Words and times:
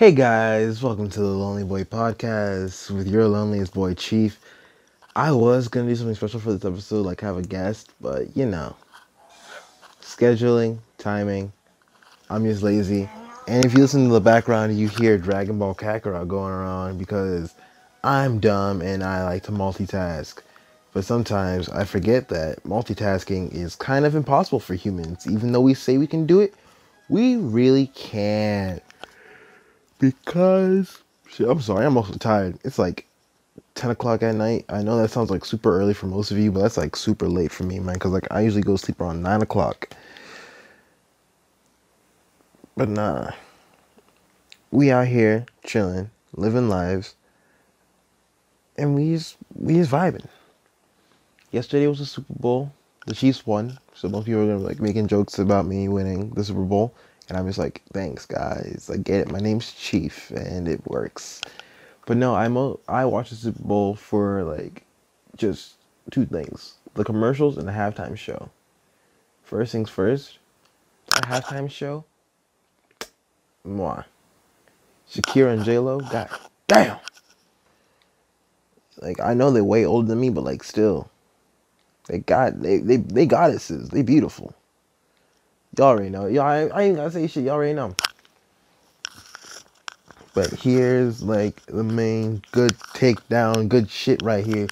Hey 0.00 0.12
guys, 0.12 0.82
welcome 0.82 1.10
to 1.10 1.20
the 1.20 1.26
Lonely 1.26 1.62
Boy 1.62 1.84
Podcast 1.84 2.90
with 2.90 3.06
your 3.06 3.28
loneliest 3.28 3.74
boy, 3.74 3.92
Chief. 3.92 4.40
I 5.14 5.30
was 5.30 5.68
gonna 5.68 5.90
do 5.90 5.94
something 5.94 6.14
special 6.14 6.40
for 6.40 6.54
this 6.54 6.64
episode, 6.64 7.04
like 7.04 7.20
have 7.20 7.36
a 7.36 7.42
guest, 7.42 7.90
but 8.00 8.34
you 8.34 8.46
know, 8.46 8.74
scheduling, 10.00 10.78
timing, 10.96 11.52
I'm 12.30 12.46
just 12.46 12.62
lazy. 12.62 13.10
And 13.46 13.62
if 13.62 13.74
you 13.74 13.80
listen 13.80 14.06
to 14.06 14.14
the 14.14 14.22
background, 14.22 14.74
you 14.78 14.88
hear 14.88 15.18
Dragon 15.18 15.58
Ball 15.58 15.74
Kakarot 15.74 16.28
going 16.28 16.54
around 16.54 16.96
because 16.96 17.54
I'm 18.02 18.40
dumb 18.40 18.80
and 18.80 19.04
I 19.04 19.22
like 19.24 19.42
to 19.42 19.52
multitask. 19.52 20.40
But 20.94 21.04
sometimes 21.04 21.68
I 21.68 21.84
forget 21.84 22.30
that 22.30 22.62
multitasking 22.64 23.52
is 23.52 23.76
kind 23.76 24.06
of 24.06 24.14
impossible 24.14 24.60
for 24.60 24.74
humans. 24.74 25.26
Even 25.30 25.52
though 25.52 25.60
we 25.60 25.74
say 25.74 25.98
we 25.98 26.06
can 26.06 26.24
do 26.24 26.40
it, 26.40 26.54
we 27.10 27.36
really 27.36 27.88
can't 27.88 28.82
because 30.00 31.02
shit, 31.28 31.48
I'm 31.48 31.60
sorry, 31.60 31.86
I'm 31.86 31.96
also 31.96 32.14
tired. 32.14 32.58
It's 32.64 32.78
like 32.78 33.06
10 33.76 33.90
o'clock 33.90 34.22
at 34.22 34.34
night. 34.34 34.64
I 34.68 34.82
know 34.82 34.96
that 34.96 35.10
sounds 35.10 35.30
like 35.30 35.44
super 35.44 35.78
early 35.78 35.94
for 35.94 36.06
most 36.06 36.32
of 36.32 36.38
you, 36.38 36.50
but 36.50 36.62
that's 36.62 36.76
like 36.76 36.96
super 36.96 37.28
late 37.28 37.52
for 37.52 37.62
me, 37.62 37.78
man. 37.78 37.94
Because 37.94 38.10
like 38.10 38.26
I 38.32 38.40
usually 38.40 38.62
go 38.62 38.72
to 38.72 38.78
sleep 38.78 39.00
around 39.00 39.22
9 39.22 39.42
o'clock. 39.42 39.90
But 42.76 42.88
nah, 42.88 43.30
we 44.70 44.90
out 44.90 45.06
here 45.06 45.44
chilling, 45.64 46.10
living 46.34 46.68
lives, 46.68 47.14
and 48.78 48.94
we 48.94 49.12
just 49.12 49.36
we 49.54 49.74
just 49.74 49.90
vibing. 49.90 50.26
Yesterday 51.50 51.86
was 51.86 51.98
the 51.98 52.06
Super 52.06 52.32
Bowl. 52.38 52.72
The 53.06 53.14
Chiefs 53.14 53.46
won, 53.46 53.78
so 53.94 54.08
most 54.08 54.26
people 54.26 54.42
are 54.42 54.46
gonna 54.46 54.58
like 54.58 54.80
making 54.80 55.08
jokes 55.08 55.38
about 55.38 55.66
me 55.66 55.88
winning 55.88 56.30
the 56.30 56.44
Super 56.44 56.62
Bowl. 56.62 56.94
And 57.30 57.38
I'm 57.38 57.46
just 57.46 57.60
like, 57.60 57.82
thanks, 57.92 58.26
guys. 58.26 58.90
I 58.92 58.96
get 58.96 59.20
it. 59.20 59.30
My 59.30 59.38
name's 59.38 59.72
Chief, 59.72 60.32
and 60.32 60.66
it 60.66 60.84
works. 60.88 61.40
But 62.04 62.16
no, 62.16 62.34
I'm 62.34 62.56
a, 62.56 62.74
I 62.88 63.04
watch 63.04 63.30
the 63.30 63.36
Super 63.36 63.62
Bowl 63.62 63.94
for 63.94 64.42
like 64.42 64.84
just 65.36 65.76
two 66.10 66.26
things: 66.26 66.74
the 66.94 67.04
commercials 67.04 67.56
and 67.56 67.68
the 67.68 67.72
halftime 67.72 68.18
show. 68.18 68.50
First 69.44 69.70
things 69.70 69.88
first, 69.88 70.40
the 71.06 71.22
halftime 71.22 71.70
show. 71.70 72.04
Moi. 73.62 74.02
Shakira 75.08 75.52
and 75.52 75.64
J 75.64 75.78
Lo. 75.78 76.00
God 76.00 76.30
damn. 76.66 76.98
Like 79.00 79.20
I 79.20 79.34
know 79.34 79.52
they're 79.52 79.62
way 79.62 79.86
older 79.86 80.08
than 80.08 80.18
me, 80.18 80.30
but 80.30 80.42
like 80.42 80.64
still, 80.64 81.08
they 82.08 82.18
got 82.18 82.60
they 82.60 82.78
they 82.78 82.96
they 82.96 83.24
goddesses. 83.24 83.90
They 83.90 84.02
beautiful. 84.02 84.52
Y'all 85.80 85.88
already 85.88 86.10
know. 86.10 86.26
Y'all, 86.26 86.44
I, 86.44 86.66
I 86.66 86.82
ain't 86.82 86.96
gotta 86.96 87.10
say 87.10 87.26
shit. 87.26 87.44
Y'all 87.44 87.54
already 87.54 87.72
know. 87.72 87.96
But 90.34 90.50
here's 90.50 91.22
like 91.22 91.64
the 91.64 91.82
main 91.82 92.42
good 92.52 92.72
takedown, 92.92 93.66
good 93.66 93.88
shit 93.88 94.20
right 94.22 94.44
here. 94.44 94.68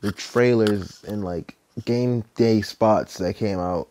The 0.00 0.12
trailers 0.12 1.04
and 1.06 1.22
like 1.22 1.56
game 1.84 2.24
day 2.36 2.62
spots 2.62 3.18
that 3.18 3.36
came 3.36 3.58
out. 3.58 3.88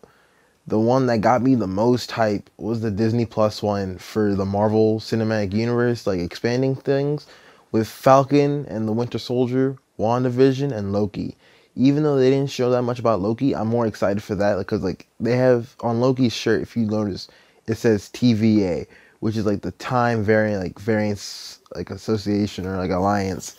The 0.66 0.80
one 0.80 1.06
that 1.06 1.20
got 1.20 1.40
me 1.40 1.54
the 1.54 1.68
most 1.68 2.10
hype 2.10 2.50
was 2.56 2.80
the 2.80 2.90
Disney 2.90 3.26
Plus 3.26 3.62
one 3.62 3.96
for 3.98 4.34
the 4.34 4.44
Marvel 4.44 4.98
Cinematic 4.98 5.52
Universe, 5.52 6.04
like 6.04 6.18
expanding 6.18 6.74
things 6.74 7.28
with 7.70 7.86
Falcon 7.86 8.66
and 8.66 8.88
the 8.88 8.92
Winter 8.92 9.20
Soldier, 9.20 9.76
WandaVision, 10.00 10.76
and 10.76 10.92
Loki 10.92 11.36
even 11.76 12.02
though 12.02 12.16
they 12.16 12.30
didn't 12.30 12.50
show 12.50 12.70
that 12.70 12.82
much 12.82 12.98
about 12.98 13.20
Loki, 13.20 13.54
I'm 13.54 13.68
more 13.68 13.86
excited 13.86 14.22
for 14.22 14.34
that 14.34 14.56
because 14.56 14.82
like 14.82 15.06
they 15.20 15.36
have 15.36 15.76
on 15.80 16.00
Loki's 16.00 16.32
shirt, 16.32 16.62
if 16.62 16.74
you 16.74 16.86
notice, 16.86 17.28
it 17.66 17.76
says 17.76 18.08
TVA, 18.14 18.86
which 19.20 19.36
is 19.36 19.44
like 19.44 19.60
the 19.60 19.72
time 19.72 20.24
variant 20.24 20.62
like 20.62 20.78
variance 20.78 21.60
like 21.74 21.90
association 21.90 22.64
or 22.66 22.78
like 22.78 22.90
alliance, 22.90 23.56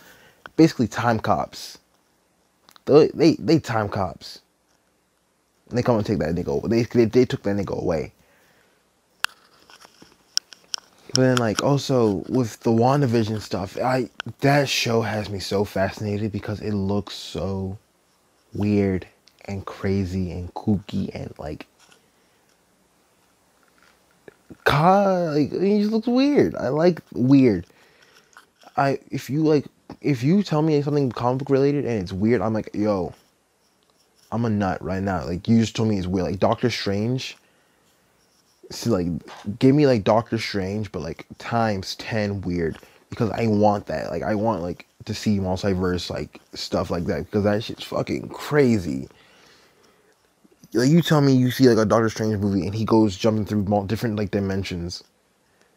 basically 0.56 0.88
time 0.88 1.20
cops. 1.20 1.78
They 2.86 3.08
they, 3.14 3.34
they 3.34 3.60
time 3.60 3.88
cops. 3.88 4.40
They 5.70 5.82
come 5.82 5.96
and 5.96 6.06
take 6.06 6.18
that 6.18 6.34
nigga 6.34 6.48
over. 6.48 6.66
They, 6.66 6.82
they 6.82 7.04
they 7.04 7.24
took 7.24 7.44
that 7.44 7.56
nigga 7.56 7.80
away. 7.80 8.12
But 11.14 11.22
then 11.22 11.36
like 11.36 11.62
also 11.62 12.24
with 12.28 12.60
the 12.60 12.72
WandaVision 12.72 13.40
stuff, 13.40 13.78
I 13.78 14.10
that 14.40 14.68
show 14.68 15.02
has 15.02 15.30
me 15.30 15.38
so 15.38 15.64
fascinated 15.64 16.32
because 16.32 16.60
it 16.60 16.74
looks 16.74 17.14
so 17.14 17.78
weird 18.54 19.06
and 19.44 19.64
crazy 19.64 20.30
and 20.30 20.52
kooky 20.54 21.10
and 21.14 21.32
like 21.38 21.66
God, 24.64 25.34
like 25.34 25.52
he 25.52 25.80
just 25.80 25.92
looks 25.92 26.06
weird. 26.06 26.54
I 26.54 26.68
like 26.68 27.00
weird. 27.12 27.66
I 28.76 28.98
if 29.10 29.28
you 29.28 29.42
like 29.42 29.66
if 30.00 30.22
you 30.22 30.42
tell 30.42 30.62
me 30.62 30.80
something 30.82 31.10
comic 31.12 31.40
book 31.40 31.50
related 31.50 31.84
and 31.84 32.00
it's 32.02 32.12
weird, 32.12 32.40
I'm 32.40 32.54
like, 32.54 32.70
yo, 32.74 33.14
I'm 34.30 34.44
a 34.44 34.50
nut 34.50 34.82
right 34.82 35.02
now. 35.02 35.24
Like 35.24 35.48
you 35.48 35.58
just 35.58 35.76
told 35.76 35.88
me 35.88 35.98
it's 35.98 36.06
weird. 36.06 36.26
Like 36.26 36.38
Doctor 36.38 36.70
Strange. 36.70 37.36
See, 38.70 38.90
like, 38.90 39.06
give 39.58 39.74
me 39.74 39.86
like 39.86 40.04
Doctor 40.04 40.36
Strange, 40.36 40.92
but 40.92 41.00
like 41.00 41.26
times 41.38 41.94
ten 41.96 42.42
weird 42.42 42.78
because 43.10 43.30
I 43.30 43.46
want 43.46 43.86
that. 43.86 44.10
Like 44.10 44.22
I 44.22 44.34
want 44.34 44.62
like 44.62 44.86
to 45.04 45.14
see 45.14 45.38
multiverse 45.38 46.10
like 46.10 46.40
stuff 46.54 46.90
like 46.90 47.04
that 47.04 47.24
because 47.24 47.44
that 47.44 47.64
shit's 47.64 47.84
fucking 47.84 48.28
crazy. 48.28 49.08
Like 50.74 50.90
you 50.90 51.00
tell 51.02 51.20
me 51.20 51.34
you 51.34 51.50
see 51.50 51.68
like 51.68 51.78
a 51.78 51.88
Doctor 51.88 52.10
Strange 52.10 52.38
movie 52.38 52.66
and 52.66 52.74
he 52.74 52.84
goes 52.84 53.16
jumping 53.16 53.46
through 53.46 53.86
different 53.86 54.16
like 54.16 54.30
dimensions. 54.30 55.02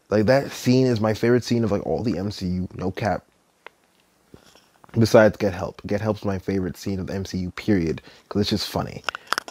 Like 0.10 0.26
that 0.26 0.52
scene 0.52 0.88
is 0.88 1.00
my 1.00 1.14
favorite 1.14 1.44
scene 1.44 1.64
of 1.64 1.72
like 1.72 1.86
all 1.86 2.04
the 2.04 2.14
MCU, 2.14 2.74
no 2.76 2.92
cap. 2.92 3.24
Besides 4.94 5.38
Get 5.38 5.54
Help, 5.54 5.82
Get 5.88 6.02
Help's 6.02 6.26
my 6.26 6.38
favorite 6.38 6.76
scene 6.76 7.00
of 7.00 7.08
the 7.08 7.14
MCU. 7.14 7.56
Period, 7.56 8.02
because 8.24 8.42
it's 8.42 8.50
just 8.50 8.70
funny. 8.70 9.04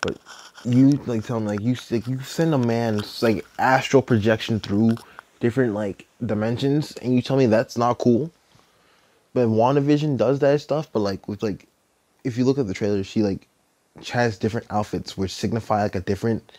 But 0.03 0.19
you 0.67 0.91
like 1.07 1.25
tell 1.25 1.41
me 1.41 1.47
like 1.47 1.63
you 1.63 1.77
like 1.91 2.07
you 2.07 2.21
send 2.21 2.53
a 2.53 2.59
man 2.59 3.01
like 3.23 3.47
astral 3.59 4.03
projection 4.03 4.61
through 4.61 4.97
different 5.41 5.75
like 5.75 6.07
dimensions, 6.25 6.93
and 7.03 7.15
you 7.15 7.23
tell 7.23 7.37
me 7.37 7.47
that's 7.47 7.77
not 7.77 7.99
cool. 7.99 8.31
But 9.33 9.49
WandaVision 9.49 10.17
does 10.17 10.39
that 10.41 10.61
stuff, 10.61 10.89
but 10.93 11.01
like 11.01 11.27
with 11.29 11.43
like 11.43 11.67
if 12.25 12.37
you 12.37 12.45
look 12.45 12.59
at 12.59 12.67
the 12.67 12.75
trailer, 12.75 13.03
she 13.03 13.23
like 13.23 13.47
has 14.09 14.39
different 14.39 14.67
outfits 14.71 15.17
which 15.17 15.35
signify 15.35 15.83
like 15.83 15.95
a 15.95 16.01
different 16.01 16.53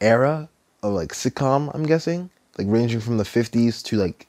era 0.00 0.48
of 0.82 0.92
like 0.92 1.12
sitcom, 1.12 1.70
I'm 1.74 1.84
guessing. 1.84 2.30
Like 2.58 2.66
ranging 2.68 3.00
from 3.00 3.16
the 3.16 3.24
fifties 3.24 3.82
to 3.84 3.96
like 3.96 4.26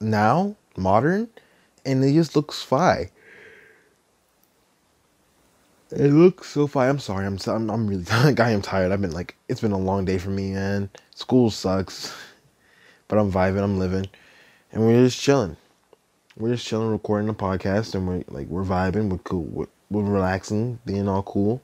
now, 0.00 0.56
modern. 0.76 1.28
And 1.84 2.02
it 2.02 2.12
just 2.12 2.34
looks 2.34 2.62
fine. 2.62 3.10
It 5.90 6.10
looks 6.10 6.48
so 6.48 6.66
fine. 6.66 6.88
I'm 6.88 6.98
sorry. 6.98 7.26
I'm 7.26 7.38
I'm, 7.46 7.70
I'm 7.70 7.86
really 7.86 8.04
like 8.24 8.40
I 8.40 8.50
am 8.50 8.62
tired. 8.62 8.92
I've 8.92 9.00
been 9.00 9.12
like 9.12 9.36
it's 9.48 9.60
been 9.60 9.72
a 9.72 9.78
long 9.78 10.04
day 10.04 10.18
for 10.18 10.30
me, 10.30 10.52
man. 10.52 10.88
School 11.14 11.50
sucks, 11.50 12.14
but 13.08 13.18
I'm 13.18 13.30
vibing. 13.30 13.62
I'm 13.62 13.78
living, 13.78 14.06
and 14.72 14.86
we're 14.86 15.04
just 15.04 15.20
chilling 15.20 15.56
we're 16.36 16.54
just 16.54 16.66
chilling, 16.66 16.90
recording 16.90 17.28
a 17.28 17.34
podcast, 17.34 17.94
and 17.94 18.08
we're 18.08 18.24
like 18.28 18.48
we're 18.48 18.64
vibing, 18.64 19.08
we're 19.08 19.18
cool, 19.18 19.44
we're, 19.44 19.66
we're 19.90 20.02
relaxing, 20.02 20.80
being 20.84 21.08
all 21.08 21.22
cool. 21.22 21.62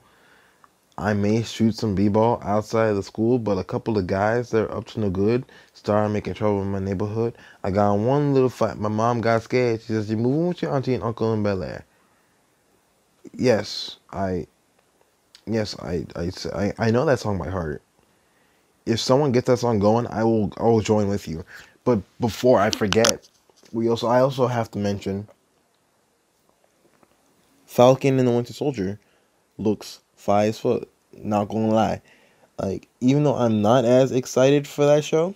I 0.97 1.15
may 1.15 1.43
shoot 1.43 1.75
some 1.75 1.95
b-ball 1.95 2.41
outside 2.45 2.89
of 2.89 2.97
the 2.97 3.03
school, 3.03 3.39
but 3.39 3.57
a 3.57 3.65
couple 3.65 3.97
of 3.97 4.07
guys 4.07 4.51
that 4.51 4.65
are 4.65 4.77
up 4.77 4.85
to 4.89 5.01
no 5.01 5.09
good 5.09 5.45
started 5.73 6.11
making 6.11 6.35
trouble 6.35 6.61
in 6.61 6.71
my 6.71 6.79
neighborhood. 6.79 7.35
I 7.65 7.71
got 7.71 7.95
one 7.95 8.35
little 8.35 8.51
fight. 8.51 8.79
My 8.79 8.91
mom 8.91 9.23
got 9.23 9.43
scared. 9.43 9.81
She 9.81 9.89
says, 9.89 10.09
"You're 10.11 10.19
moving 10.19 10.49
with 10.49 10.63
your 10.63 10.75
auntie 10.75 10.95
and 10.95 11.03
uncle 11.03 11.33
in 11.33 11.43
Bel 11.43 11.63
Air." 11.63 11.85
Yes, 13.35 13.97
I. 14.13 14.47
Yes, 15.47 15.75
I, 15.81 16.07
I, 16.15 16.31
I, 16.55 16.73
I 16.79 16.91
know 16.93 17.05
that 17.07 17.19
song 17.19 17.39
by 17.39 17.49
heart. 17.49 17.83
If 18.91 19.01
someone 19.01 19.33
gets 19.33 19.47
that 19.47 19.59
song 19.59 19.79
going, 19.79 20.07
I 20.09 20.25
will, 20.25 20.53
I 20.57 20.65
will 20.65 20.81
join 20.81 21.09
with 21.09 21.29
you. 21.29 21.45
But 21.85 22.01
before 22.19 22.61
I 22.61 22.71
forget, 22.71 23.29
we 23.73 23.89
also 23.89 24.09
I 24.09 24.21
also 24.21 24.47
have 24.47 24.71
to 24.73 24.79
mention 24.79 25.29
Falcon 27.67 28.19
and 28.19 28.27
the 28.27 28.33
Winter 28.33 28.53
Soldier 28.53 28.99
looks 29.57 30.01
fire 30.17 30.49
as 30.49 30.59
fuck. 30.59 30.83
Not 31.13 31.49
gonna 31.49 31.69
lie. 31.69 32.03
Like, 32.59 32.89
even 33.01 33.25
though 33.25 33.37
I'm 33.37 33.63
not 33.63 33.85
as 33.85 34.13
excited 34.13 34.67
for 34.67 34.85
that 34.87 35.05
show, 35.05 35.35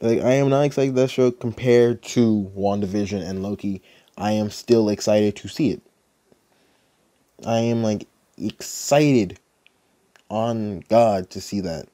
like 0.00 0.20
I 0.20 0.32
am 0.32 0.48
not 0.48 0.62
excited 0.62 0.94
that 0.94 1.10
show 1.10 1.30
compared 1.30 2.02
to 2.04 2.50
WandaVision 2.56 3.22
and 3.28 3.42
Loki, 3.42 3.82
I 4.16 4.32
am 4.32 4.50
still 4.50 4.88
excited 4.88 5.36
to 5.36 5.48
see 5.48 5.70
it. 5.70 5.82
I 7.46 7.58
am 7.58 7.82
like 7.82 8.06
excited 8.38 9.38
on 10.30 10.80
God 10.88 11.30
to 11.30 11.40
see 11.40 11.60
that. 11.60 11.86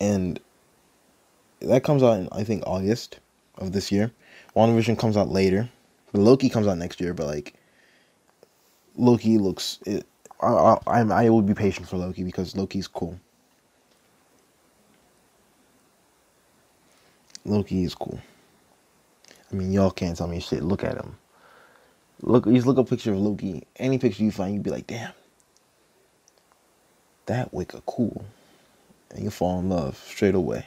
And 0.00 0.40
that 1.60 1.82
comes 1.84 2.02
out 2.02 2.18
in 2.18 2.28
I 2.32 2.44
think 2.44 2.62
August 2.66 3.18
of 3.56 3.72
this 3.72 3.90
year. 3.90 4.12
WandaVision 4.56 4.98
comes 4.98 5.16
out 5.16 5.28
later. 5.28 5.68
Loki 6.12 6.48
comes 6.48 6.66
out 6.66 6.78
next 6.78 7.00
year, 7.00 7.14
but 7.14 7.26
like 7.26 7.54
Loki 8.96 9.38
looks 9.38 9.78
it. 9.86 10.06
I 10.40 10.76
I 10.86 11.00
I 11.00 11.28
would 11.28 11.46
be 11.46 11.54
patient 11.54 11.88
for 11.88 11.96
Loki 11.96 12.22
because 12.22 12.56
Loki's 12.56 12.88
cool. 12.88 13.18
Loki 17.44 17.84
is 17.84 17.94
cool. 17.94 18.20
I 19.50 19.54
mean, 19.54 19.72
y'all 19.72 19.90
can't 19.90 20.16
tell 20.16 20.28
me 20.28 20.40
shit. 20.40 20.62
Look 20.62 20.84
at 20.84 20.96
him. 20.96 21.16
Look, 22.20 22.46
you 22.46 22.54
just 22.54 22.66
look 22.66 22.78
up 22.78 22.86
a 22.86 22.90
picture 22.90 23.12
of 23.12 23.18
Loki. 23.18 23.66
Any 23.76 23.98
picture 23.98 24.22
you 24.22 24.32
find, 24.32 24.54
you'd 24.54 24.62
be 24.62 24.70
like, 24.70 24.86
damn, 24.86 25.12
that 27.26 27.52
Wicca 27.54 27.82
cool, 27.86 28.24
and 29.10 29.22
you 29.22 29.30
fall 29.30 29.60
in 29.60 29.68
love 29.68 29.96
straight 30.06 30.34
away. 30.34 30.66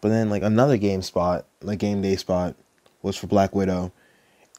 But 0.00 0.10
then, 0.10 0.28
like 0.28 0.42
another 0.42 0.76
game 0.76 1.00
spot, 1.00 1.46
like 1.62 1.78
game 1.78 2.02
day 2.02 2.16
spot, 2.16 2.56
was 3.00 3.16
for 3.16 3.26
Black 3.26 3.54
Widow, 3.54 3.90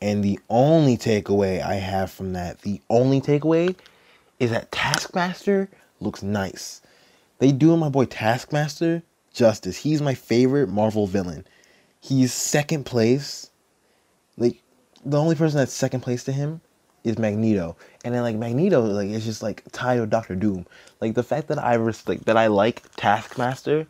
and 0.01 0.23
the 0.23 0.39
only 0.49 0.97
takeaway 0.97 1.61
I 1.63 1.75
have 1.75 2.11
from 2.11 2.33
that, 2.33 2.61
the 2.61 2.81
only 2.89 3.21
takeaway, 3.21 3.75
is 4.39 4.51
that 4.51 4.71
Taskmaster 4.71 5.69
looks 5.99 6.23
nice. 6.23 6.81
They 7.39 7.51
doing 7.51 7.79
my 7.79 7.89
boy 7.89 8.05
Taskmaster 8.05 9.03
justice. 9.33 9.77
He's 9.77 10.01
my 10.01 10.15
favorite 10.15 10.69
Marvel 10.69 11.05
villain. 11.05 11.45
He's 12.01 12.33
second 12.33 12.85
place. 12.85 13.49
Like 14.37 14.61
the 15.05 15.19
only 15.19 15.35
person 15.35 15.59
that's 15.59 15.73
second 15.73 16.01
place 16.01 16.23
to 16.25 16.31
him 16.31 16.61
is 17.03 17.17
Magneto. 17.17 17.77
And 18.03 18.13
then 18.13 18.23
like 18.23 18.35
Magneto 18.35 18.81
like 18.81 19.09
it's 19.09 19.25
just 19.25 19.43
like 19.43 19.63
tied 19.71 19.99
with 19.99 20.09
Doctor 20.09 20.35
Doom. 20.35 20.65
Like 20.99 21.13
the 21.13 21.23
fact 21.23 21.47
that 21.47 21.63
I 21.63 21.75
res- 21.75 22.07
like 22.07 22.25
that 22.25 22.37
I 22.37 22.47
like 22.47 22.83
Taskmaster 22.95 23.87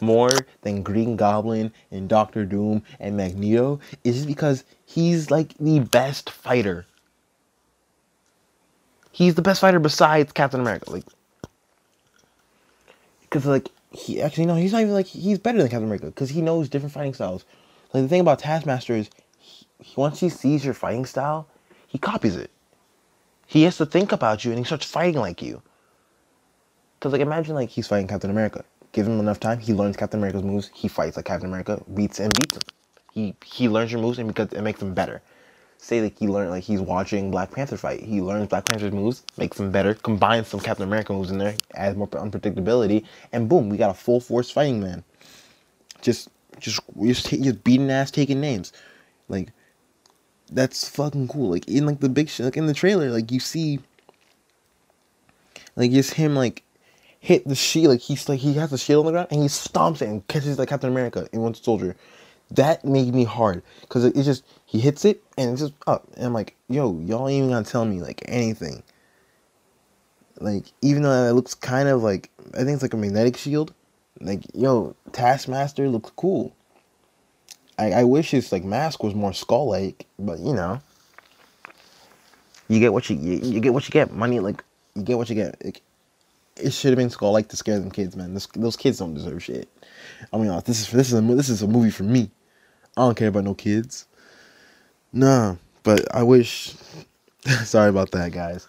more 0.00 0.30
than 0.62 0.82
Green 0.82 1.16
Goblin 1.16 1.72
and 1.90 2.08
Doctor 2.08 2.44
Doom 2.44 2.82
and 3.00 3.16
Magneto 3.16 3.80
is 4.04 4.16
just 4.16 4.26
because 4.26 4.64
he's 4.86 5.30
like 5.30 5.54
the 5.58 5.80
best 5.80 6.30
fighter. 6.30 6.86
He's 9.10 9.34
the 9.34 9.42
best 9.42 9.60
fighter 9.60 9.80
besides 9.80 10.32
Captain 10.32 10.60
America. 10.60 10.90
Like 10.90 11.04
because 13.22 13.46
like 13.46 13.68
he 13.90 14.22
actually 14.22 14.46
no, 14.46 14.54
he's 14.54 14.72
not 14.72 14.82
even 14.82 14.94
like 14.94 15.06
he's 15.06 15.38
better 15.38 15.58
than 15.58 15.68
Captain 15.68 15.84
America 15.84 16.06
because 16.06 16.30
he 16.30 16.40
knows 16.40 16.68
different 16.68 16.92
fighting 16.92 17.14
styles. 17.14 17.44
Like 17.92 18.04
the 18.04 18.08
thing 18.08 18.20
about 18.20 18.38
Taskmaster 18.38 18.94
is, 18.94 19.10
once 19.96 20.20
he 20.20 20.28
sees 20.28 20.64
your 20.64 20.74
fighting 20.74 21.06
style, 21.06 21.48
he 21.86 21.98
copies 21.98 22.36
it. 22.36 22.50
He 23.46 23.64
has 23.64 23.76
to 23.76 23.86
think 23.86 24.12
about 24.12 24.44
you 24.44 24.50
and 24.50 24.58
he 24.58 24.64
starts 24.64 24.86
fighting 24.86 25.20
like 25.20 25.42
you. 25.42 25.62
Cause 27.00 27.12
like 27.12 27.20
imagine 27.20 27.54
like 27.54 27.70
he's 27.70 27.86
fighting 27.86 28.06
Captain 28.06 28.30
America. 28.30 28.64
Give 28.92 29.06
him 29.06 29.18
enough 29.18 29.40
time, 29.40 29.58
he 29.58 29.72
learns 29.72 29.96
Captain 29.96 30.20
America's 30.20 30.42
moves. 30.42 30.70
He 30.74 30.88
fights 30.88 31.16
like 31.16 31.24
Captain 31.24 31.48
America, 31.48 31.82
beats 31.94 32.20
and 32.20 32.32
beats 32.38 32.56
him. 32.56 32.62
He 33.12 33.34
he 33.44 33.68
learns 33.68 33.90
your 33.90 34.00
moves 34.00 34.18
and 34.18 34.28
because 34.28 34.52
it 34.52 34.62
makes 34.62 34.80
him 34.80 34.94
better 34.94 35.22
say 35.82 36.00
like 36.00 36.16
he 36.16 36.28
learned 36.28 36.50
like 36.50 36.62
he's 36.62 36.80
watching 36.80 37.30
Black 37.30 37.50
Panther 37.50 37.76
fight. 37.76 38.00
He 38.00 38.22
learns 38.22 38.48
Black 38.48 38.64
Panther's 38.64 38.92
moves, 38.92 39.24
makes 39.36 39.56
them 39.56 39.72
better, 39.72 39.94
combines 39.94 40.46
some 40.46 40.60
Captain 40.60 40.86
America 40.86 41.12
moves 41.12 41.30
in 41.30 41.38
there, 41.38 41.56
adds 41.74 41.96
more 41.96 42.06
unpredictability, 42.08 43.04
and 43.32 43.48
boom, 43.48 43.68
we 43.68 43.76
got 43.76 43.90
a 43.90 43.94
full 43.94 44.20
force 44.20 44.50
fighting 44.50 44.80
man. 44.80 45.02
Just 46.00 46.28
just 46.60 46.80
just, 47.02 47.28
just 47.30 47.64
beating 47.64 47.90
ass, 47.90 48.12
taking 48.12 48.40
names, 48.40 48.72
like 49.28 49.48
that's 50.54 50.88
fucking 50.88 51.28
cool. 51.28 51.50
Like 51.50 51.68
in 51.68 51.86
like 51.86 52.00
the 52.00 52.08
big 52.08 52.28
sh- 52.28 52.40
like 52.40 52.56
in 52.56 52.66
the 52.66 52.74
trailer, 52.74 53.10
like 53.10 53.30
you 53.30 53.40
see, 53.40 53.80
like 55.76 55.90
just 55.90 56.14
him 56.14 56.34
like 56.34 56.62
hit 57.20 57.46
the 57.46 57.54
shield, 57.54 57.92
like 57.92 58.00
he's 58.00 58.28
like 58.28 58.40
he 58.40 58.54
has 58.54 58.70
the 58.70 58.78
shield 58.78 59.06
on 59.06 59.06
the 59.06 59.12
ground 59.12 59.28
and 59.30 59.42
he 59.42 59.48
stomps 59.48 60.02
it 60.02 60.08
and 60.08 60.26
catches 60.28 60.58
like 60.58 60.68
Captain 60.68 60.90
America 60.90 61.28
in 61.32 61.40
one 61.40 61.54
soldier. 61.54 61.96
That 62.50 62.84
made 62.84 63.14
me 63.14 63.24
hard 63.24 63.62
because 63.80 64.04
it, 64.04 64.14
it, 64.16 64.24
just 64.24 64.44
he 64.66 64.78
hits 64.78 65.04
it 65.04 65.22
and 65.38 65.52
it's 65.52 65.62
just 65.62 65.74
up. 65.86 66.06
And 66.16 66.26
i'm 66.26 66.34
like 66.34 66.54
yo 66.68 66.98
y'all 67.00 67.26
ain't 67.28 67.38
even 67.38 67.50
gonna 67.50 67.64
tell 67.64 67.84
me 67.84 68.02
like 68.02 68.22
anything. 68.26 68.82
Like 70.38 70.66
even 70.82 71.02
though 71.02 71.28
it 71.28 71.32
looks 71.32 71.54
kind 71.54 71.88
of 71.88 72.02
like 72.02 72.30
i 72.54 72.58
think 72.58 72.70
it's 72.70 72.82
like 72.82 72.94
a 72.94 72.96
magnetic 72.96 73.36
shield 73.36 73.72
like 74.20 74.42
yo 74.54 74.94
taskmaster 75.12 75.88
looks 75.88 76.10
cool 76.16 76.54
i, 77.78 77.92
I 77.92 78.04
wish 78.04 78.30
his 78.30 78.52
like 78.52 78.64
mask 78.64 79.02
was 79.02 79.14
more 79.14 79.32
skull 79.32 79.68
like 79.70 80.06
but 80.18 80.38
you 80.38 80.54
know 80.54 80.80
you 82.68 82.80
get 82.80 82.92
what 82.92 83.10
you, 83.10 83.16
you, 83.16 83.38
you 83.38 83.60
get 83.60 83.74
what 83.74 83.86
you 83.86 83.92
get 83.92 84.12
money 84.12 84.40
like 84.40 84.64
you 84.94 85.02
get 85.02 85.18
what 85.18 85.28
you 85.28 85.34
get 85.34 85.62
like, 85.64 85.82
it 86.56 86.72
should 86.72 86.90
have 86.90 86.98
been 86.98 87.10
skull 87.10 87.32
like 87.32 87.48
to 87.48 87.56
scare 87.56 87.78
them 87.78 87.90
kids 87.90 88.16
man 88.16 88.34
this, 88.34 88.46
those 88.54 88.76
kids 88.76 88.98
don't 88.98 89.14
deserve 89.14 89.42
shit 89.42 89.68
I 90.32 90.36
mean, 90.36 90.48
this 90.64 90.80
is 90.80 90.90
this 90.90 91.12
is 91.12 91.18
a, 91.18 91.22
this 91.22 91.48
is 91.48 91.62
a 91.62 91.66
movie 91.66 91.90
for 91.90 92.04
me. 92.04 92.30
I 92.96 93.02
don't 93.02 93.16
care 93.16 93.28
about 93.28 93.44
no 93.44 93.54
kids. 93.54 94.06
Nah, 95.12 95.56
but 95.82 96.14
I 96.14 96.22
wish. 96.22 96.74
sorry 97.64 97.90
about 97.90 98.10
that, 98.12 98.32
guys. 98.32 98.68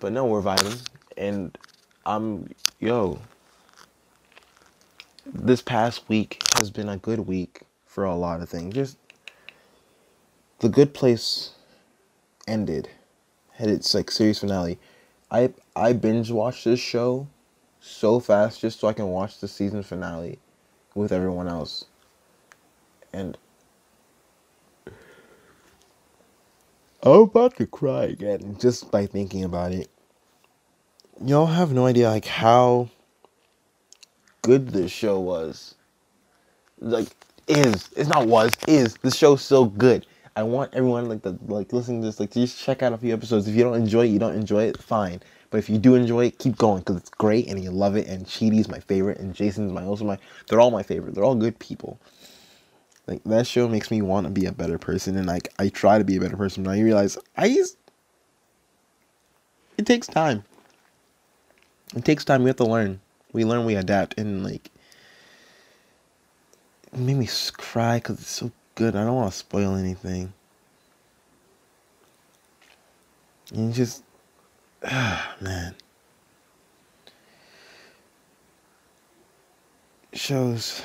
But 0.00 0.12
no, 0.12 0.26
we're 0.26 0.42
vibing, 0.42 0.80
and 1.16 1.56
I'm 2.04 2.48
yo. 2.80 3.18
This 5.26 5.60
past 5.60 6.08
week 6.08 6.42
has 6.56 6.70
been 6.70 6.88
a 6.88 6.96
good 6.96 7.20
week 7.20 7.62
for 7.96 8.04
a 8.04 8.14
lot 8.14 8.42
of 8.42 8.48
things. 8.50 8.74
Just 8.74 8.98
the 10.58 10.68
Good 10.68 10.92
Place 10.92 11.52
ended, 12.46 12.90
had 13.52 13.70
its 13.70 13.94
like 13.94 14.10
series 14.10 14.38
finale. 14.38 14.78
I 15.30 15.54
I 15.74 15.94
binge 15.94 16.30
watched 16.30 16.66
this 16.66 16.78
show 16.78 17.26
so 17.80 18.20
fast 18.20 18.60
just 18.60 18.80
so 18.80 18.88
I 18.88 18.92
can 18.92 19.06
watch 19.06 19.40
the 19.40 19.48
season 19.48 19.82
finale 19.82 20.38
with 20.94 21.10
everyone 21.10 21.48
else. 21.48 21.86
And 23.14 23.38
I'm 27.02 27.22
about 27.22 27.56
to 27.56 27.66
cry 27.66 28.04
again 28.04 28.58
just 28.60 28.90
by 28.90 29.06
thinking 29.06 29.42
about 29.42 29.72
it. 29.72 29.88
Y'all 31.24 31.46
have 31.46 31.72
no 31.72 31.86
idea 31.86 32.10
like 32.10 32.26
how 32.26 32.90
good 34.42 34.68
this 34.68 34.92
show 34.92 35.18
was. 35.18 35.76
Like 36.78 37.08
is 37.48 37.88
it's 37.96 38.08
not 38.08 38.26
was 38.26 38.52
is 38.66 38.94
the 38.96 39.10
show 39.10 39.36
so 39.36 39.66
good. 39.66 40.06
I 40.34 40.42
want 40.42 40.74
everyone 40.74 41.08
like 41.08 41.22
the 41.22 41.38
like 41.46 41.72
listening 41.72 42.02
to 42.02 42.06
this 42.06 42.20
like 42.20 42.30
to 42.32 42.40
just 42.40 42.62
check 42.62 42.82
out 42.82 42.92
a 42.92 42.98
few 42.98 43.12
episodes. 43.12 43.48
If 43.48 43.54
you 43.54 43.62
don't 43.62 43.74
enjoy 43.76 44.06
it, 44.06 44.08
you 44.10 44.18
don't 44.18 44.34
enjoy 44.34 44.64
it, 44.64 44.82
fine. 44.82 45.20
But 45.50 45.58
if 45.58 45.70
you 45.70 45.78
do 45.78 45.94
enjoy 45.94 46.26
it, 46.26 46.38
keep 46.38 46.56
going 46.58 46.80
because 46.80 46.96
it's 46.96 47.08
great 47.08 47.46
and 47.46 47.62
you 47.62 47.70
love 47.70 47.96
it. 47.96 48.08
And 48.08 48.26
Chidi's 48.26 48.68
my 48.68 48.80
favorite, 48.80 49.18
and 49.18 49.34
Jason's 49.34 49.72
my 49.72 49.84
also 49.84 50.04
my. 50.04 50.18
They're 50.48 50.60
all 50.60 50.70
my 50.70 50.82
favorite. 50.82 51.14
They're 51.14 51.24
all 51.24 51.34
good 51.34 51.58
people. 51.58 51.98
Like 53.06 53.22
that 53.24 53.46
show 53.46 53.68
makes 53.68 53.90
me 53.90 54.02
want 54.02 54.26
to 54.26 54.32
be 54.32 54.46
a 54.46 54.52
better 54.52 54.78
person, 54.78 55.16
and 55.16 55.26
like 55.26 55.48
I 55.58 55.68
try 55.68 55.98
to 55.98 56.04
be 56.04 56.16
a 56.16 56.20
better 56.20 56.36
person, 56.36 56.64
but 56.64 56.72
I 56.72 56.80
realize 56.80 57.16
I 57.36 57.48
just 57.48 57.78
it 59.78 59.86
takes 59.86 60.06
time. 60.06 60.44
It 61.94 62.04
takes 62.04 62.24
time. 62.24 62.42
We 62.42 62.50
have 62.50 62.56
to 62.56 62.64
learn. 62.64 63.00
We 63.32 63.44
learn. 63.44 63.64
We 63.64 63.76
adapt, 63.76 64.18
and 64.18 64.42
like 64.42 64.70
it 66.96 67.00
made 67.00 67.16
me 67.16 67.28
cry 67.56 67.98
because 67.98 68.18
it's 68.18 68.30
so 68.30 68.50
good. 68.74 68.96
I 68.96 69.04
don't 69.04 69.14
want 69.14 69.30
to 69.30 69.38
spoil 69.38 69.76
anything. 69.76 70.32
And 73.54 73.72
just 73.72 74.02
Ah, 74.88 75.34
man. 75.40 75.74
Shows, 80.12 80.82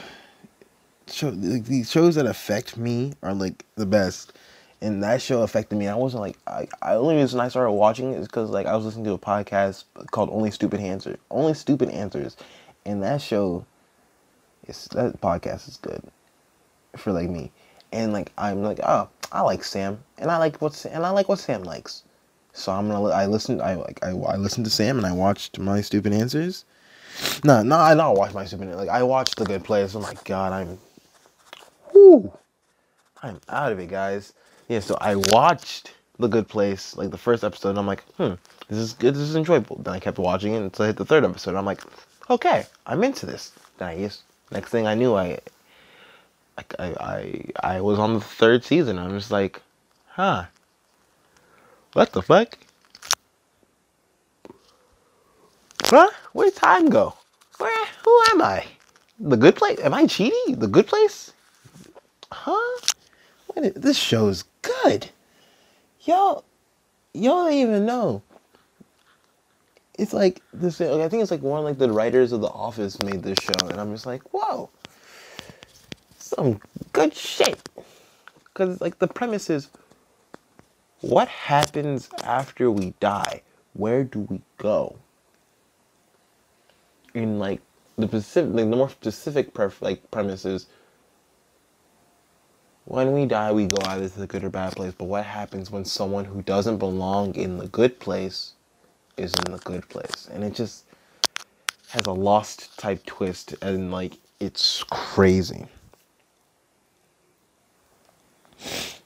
show 1.08 1.30
like 1.30 1.86
shows 1.86 2.16
that 2.16 2.26
affect 2.26 2.78
me 2.78 3.14
are 3.22 3.34
like 3.34 3.64
the 3.76 3.86
best, 3.86 4.34
and 4.82 5.04
that 5.04 5.22
show 5.22 5.42
affected 5.44 5.78
me. 5.78 5.88
I 5.88 5.96
wasn't 5.96 6.22
like 6.22 6.38
I. 6.48 6.68
I 6.82 6.96
only 6.96 7.16
reason 7.16 7.40
I 7.40 7.48
started 7.48 7.72
watching 7.72 8.12
it 8.12 8.18
is 8.18 8.28
because 8.28 8.50
like 8.50 8.66
I 8.66 8.76
was 8.76 8.86
listening 8.86 9.06
to 9.06 9.14
a 9.14 9.20
podcast 9.20 9.86
called 10.12 10.30
Only 10.32 10.52
Stupid 10.52 10.80
Answers. 10.80 11.18
Only 11.30 11.54
Stupid 11.54 11.90
Answers, 11.90 12.36
and 12.86 13.02
that 13.04 13.22
show, 13.22 13.66
is 14.68 14.88
that 14.94 15.20
podcast 15.22 15.68
is 15.68 15.78
good, 15.78 16.02
for 16.98 17.12
like 17.12 17.30
me, 17.30 17.52
and 17.92 18.14
like 18.14 18.32
I'm 18.38 18.64
like 18.64 18.80
oh 18.84 19.10
I 19.32 19.42
like 19.42 19.64
Sam, 19.64 20.04
and 20.18 20.30
I 20.30 20.38
like 20.38 20.62
what 20.62 20.86
and 20.86 21.06
I 21.06 21.10
like 21.12 21.30
what 21.30 21.40
Sam 21.40 21.64
likes. 21.64 22.04
So 22.54 22.72
I'm 22.72 22.90
gonna. 22.90 23.10
I 23.10 23.26
listened. 23.28 23.62
I 23.62 23.76
like. 23.76 24.00
I, 24.04 24.10
I 24.10 24.36
listened 24.36 24.66
to 24.66 24.72
Sam 24.72 24.98
and 24.98 25.08
I 25.08 25.14
watched 25.14 25.58
my 25.58 25.82
stupid 25.82 26.14
answers. 26.14 26.66
No, 27.44 27.64
no, 27.64 27.78
I 27.78 27.96
don't 27.96 28.18
watch 28.18 28.34
my 28.34 28.46
stupid. 28.46 28.76
Like 28.76 28.90
I 28.90 29.04
watched 29.04 29.38
the 29.38 29.46
good 29.46 29.64
place. 29.64 29.96
Oh 29.96 30.02
my 30.02 30.14
god, 30.26 30.52
I'm. 30.52 30.78
Whoo, 31.94 32.32
I'm 33.22 33.40
out 33.48 33.72
of 33.72 33.80
it, 33.80 33.90
guys. 33.90 34.34
Yeah, 34.68 34.80
so 34.80 34.98
I 35.00 35.16
watched 35.16 35.94
the 36.20 36.28
good 36.28 36.48
place, 36.48 36.96
like 36.96 37.12
the 37.12 37.18
first 37.18 37.44
episode. 37.44 37.70
And 37.70 37.80
I'm 37.80 37.88
like, 37.88 38.04
hmm, 38.16 38.34
this 38.68 38.78
is 38.78 38.94
good. 38.94 39.14
This 39.14 39.24
is 39.24 39.36
enjoyable. 39.36 39.78
Then 39.78 39.94
I 39.94 40.00
kept 40.00 40.20
watching 40.20 40.54
it 40.54 40.62
until 40.62 40.84
I 40.84 40.88
hit 40.88 40.98
the 40.98 41.06
third 41.06 41.24
episode. 41.24 41.56
I'm 41.56 41.66
like, 41.66 41.82
okay, 42.30 42.66
I'm 42.86 43.04
into 43.04 43.26
this. 43.26 43.54
Then 43.78 43.88
I 43.90 43.98
just 43.98 44.24
next 44.52 44.70
thing 44.70 44.88
I 44.88 44.96
knew, 44.96 45.16
I, 45.16 45.40
I, 46.58 46.64
I, 46.80 47.46
I 47.62 47.82
was 47.82 48.00
on 48.00 48.14
the 48.14 48.22
third 48.22 48.64
season. 48.64 49.00
I'm 49.00 49.18
just 49.18 49.32
like, 49.32 49.62
huh. 50.10 50.46
What 51.94 52.12
the 52.14 52.22
fuck? 52.22 52.58
Huh? 55.86 56.10
Where'd 56.34 56.56
time 56.56 56.90
go? 56.90 57.16
Where? 57.58 57.86
Who 58.06 58.22
am 58.32 58.42
I? 58.42 58.66
The 59.20 59.38
good 59.38 59.56
place? 59.56 59.80
Am 59.82 59.94
I 59.94 60.08
cheating? 60.08 60.60
The 60.60 60.68
good 60.68 60.88
place? 60.88 61.34
Huh? 62.32 62.80
Wait, 63.56 63.74
this 63.76 63.98
show's 63.98 64.46
good. 64.62 65.10
Y'all, 66.02 66.44
y'all 67.14 67.46
don't 67.46 67.54
even 67.54 67.86
know. 67.86 68.22
It's 70.02 70.14
like 70.14 70.42
this. 70.54 70.82
I 70.82 71.10
think 71.10 71.24
it's 71.24 71.32
like 71.32 71.44
one 71.44 71.60
of 71.60 71.66
like 71.66 71.80
the 71.80 71.92
writers 71.92 72.34
of 72.34 72.42
The 72.42 72.50
Office 72.50 73.02
made 73.04 73.24
this 73.24 73.40
show, 73.42 73.70
and 73.70 73.80
I'm 73.82 73.94
just 73.94 74.08
like, 74.08 74.24
whoa. 74.34 74.70
some 76.20 76.62
good 76.94 77.16
shit. 77.16 77.70
Cause 78.54 78.82
like 78.82 79.00
the 79.00 79.08
premise 79.08 79.50
is 79.50 79.70
what 81.02 81.28
happens 81.30 82.10
after 82.24 82.72
we 82.72 82.96
die? 83.00 83.44
Where 83.74 84.04
do 84.04 84.22
we 84.22 84.42
go? 84.58 84.98
In 87.14 87.40
like 87.40 87.62
the 87.98 88.08
specific, 88.08 88.54
like 88.56 88.70
the 88.70 88.78
more 88.78 88.90
specific 88.90 89.54
pref- 89.54 89.82
like 89.82 90.12
premises, 90.12 90.68
when 92.86 93.14
we 93.14 93.26
die, 93.26 93.52
we 93.52 93.68
go 93.68 93.78
either 93.86 94.10
to 94.10 94.20
the 94.20 94.28
good 94.28 94.44
or 94.44 94.50
bad 94.50 94.74
place. 94.76 94.94
But 94.98 95.06
what 95.06 95.26
happens 95.26 95.72
when 95.72 95.86
someone 95.86 96.26
who 96.26 96.42
doesn't 96.44 96.80
belong 96.80 97.36
in 97.36 97.58
the 97.58 97.68
good 97.68 98.00
place 98.00 98.54
is 99.18 99.34
in 99.46 99.52
the 99.52 99.60
good 99.60 99.88
place? 99.90 100.30
And 100.32 100.44
it 100.44 100.54
just 100.54 100.86
has 101.90 102.06
a 102.06 102.12
lost 102.12 102.78
type 102.80 103.06
twist, 103.06 103.56
and 103.62 103.92
like 103.92 104.18
it's 104.40 104.84
crazy. 104.90 105.66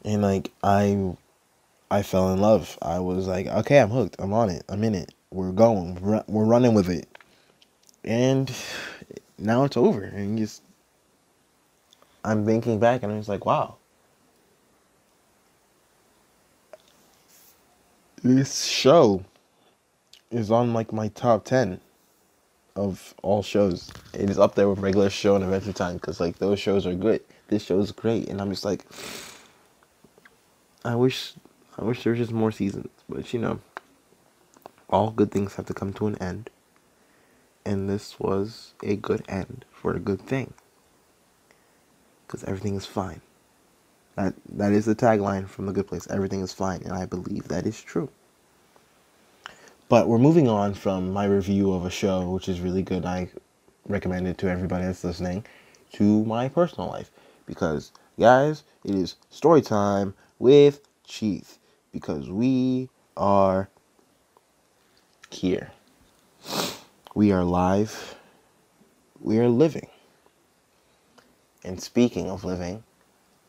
And 0.03 0.21
like 0.21 0.51
I, 0.63 1.15
I 1.89 2.03
fell 2.03 2.31
in 2.31 2.39
love. 2.39 2.77
I 2.81 2.99
was 2.99 3.27
like, 3.27 3.47
okay, 3.47 3.79
I'm 3.79 3.89
hooked. 3.89 4.15
I'm 4.19 4.33
on 4.33 4.49
it. 4.49 4.63
I'm 4.69 4.83
in 4.83 4.95
it. 4.95 5.13
We're 5.31 5.51
going. 5.51 5.99
We're 6.27 6.45
running 6.45 6.73
with 6.73 6.89
it. 6.89 7.07
And 8.03 8.51
now 9.37 9.63
it's 9.63 9.75
over. 9.75 10.03
And 10.03 10.37
just 10.37 10.61
I'm 12.23 12.45
thinking 12.45 12.79
back 12.79 13.03
and 13.03 13.11
I'm 13.11 13.19
just 13.19 13.29
like, 13.29 13.45
wow. 13.45 13.75
This 18.23 18.65
show 18.65 19.23
is 20.35 20.51
on 20.51 20.73
like 20.73 20.91
my 20.91 21.07
top 21.09 21.45
10 21.45 21.79
of 22.75 23.15
all 23.23 23.41
shows. 23.41 23.89
It 24.13 24.29
is 24.29 24.37
up 24.37 24.55
there 24.55 24.69
with 24.69 24.79
regular 24.79 25.09
show 25.09 25.35
and 25.35 25.43
Adventure 25.43 25.71
Time 25.71 25.95
because 25.95 26.19
like 26.19 26.39
those 26.39 26.59
shows 26.59 26.85
are 26.85 26.93
good. 26.93 27.21
This 27.47 27.63
show 27.63 27.79
is 27.79 27.91
great, 27.91 28.27
and 28.27 28.41
I'm 28.41 28.49
just 28.49 28.65
like, 28.65 28.85
I 30.83 30.95
wish, 30.95 31.33
I 31.77 31.83
wish 31.83 32.03
there 32.03 32.11
was 32.11 32.19
just 32.19 32.33
more 32.33 32.51
seasons, 32.51 32.89
but 33.07 33.33
you 33.33 33.39
know, 33.39 33.59
all 34.89 35.11
good 35.11 35.31
things 35.31 35.55
have 35.55 35.67
to 35.67 35.73
come 35.73 35.93
to 35.93 36.07
an 36.07 36.17
end, 36.21 36.49
and 37.65 37.89
this 37.89 38.19
was 38.19 38.73
a 38.83 38.95
good 38.95 39.23
end 39.29 39.63
for 39.71 39.95
a 39.95 39.99
good 39.99 40.21
thing 40.21 40.53
because 42.27 42.43
everything 42.43 42.75
is 42.75 42.85
fine. 42.85 43.21
That 44.15 44.33
that 44.49 44.73
is 44.73 44.85
the 44.85 44.95
tagline 44.95 45.47
from 45.47 45.65
the 45.67 45.73
Good 45.73 45.87
Place. 45.87 46.07
Everything 46.09 46.41
is 46.41 46.51
fine, 46.51 46.81
and 46.83 46.93
I 46.93 47.05
believe 47.05 47.47
that 47.47 47.65
is 47.65 47.81
true. 47.81 48.09
But 49.87 50.07
we're 50.07 50.17
moving 50.17 50.47
on 50.47 50.73
from 50.73 51.13
my 51.13 51.25
review 51.25 51.71
of 51.71 51.85
a 51.85 51.91
show, 51.91 52.29
which 52.29 52.49
is 52.49 52.59
really 52.59 52.81
good. 52.81 53.05
I 53.05 53.29
recommend 53.87 54.27
it 54.27 54.37
to 54.39 54.49
everybody 54.49 54.85
that's 54.85 55.03
listening, 55.03 55.45
to 55.93 56.25
my 56.25 56.49
personal 56.49 56.89
life 56.89 57.11
because 57.45 57.91
guys, 58.19 58.63
it 58.83 58.95
is 58.95 59.15
story 59.29 59.61
time 59.61 60.13
with 60.39 60.81
Chief 61.05 61.59
because 61.91 62.29
we 62.29 62.89
are 63.15 63.69
here. 65.29 65.71
We 67.13 67.31
are 67.31 67.43
live. 67.43 68.15
We 69.21 69.39
are 69.39 69.49
living. 69.49 69.87
And 71.63 71.81
speaking 71.81 72.29
of 72.29 72.43
living, 72.43 72.83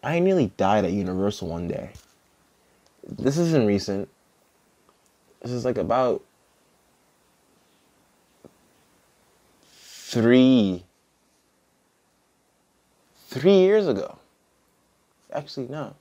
I 0.02 0.18
nearly 0.18 0.52
died 0.56 0.84
at 0.84 0.92
Universal 0.92 1.48
one 1.48 1.68
day. 1.68 1.90
This 3.06 3.36
isn't 3.38 3.66
recent. 3.66 4.08
This 5.42 5.52
is 5.52 5.64
like 5.64 5.78
about 5.78 6.22
three 10.16 10.82
three 13.26 13.58
years 13.58 13.86
ago. 13.86 14.18
Actually, 15.30 15.68
no. 15.68 15.94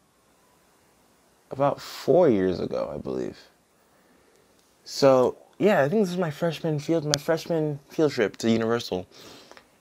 About 1.51 1.81
four 1.81 2.29
years 2.29 2.61
ago, 2.61 2.89
I 2.93 2.97
believe. 2.97 3.37
So 4.85 5.35
yeah, 5.59 5.83
I 5.83 5.89
think 5.89 6.03
this 6.03 6.11
is 6.11 6.17
my 6.17 6.31
freshman 6.31 6.79
field 6.79 7.03
my 7.03 7.19
freshman 7.19 7.77
field 7.89 8.13
trip 8.13 8.37
to 8.37 8.49
Universal, 8.49 9.05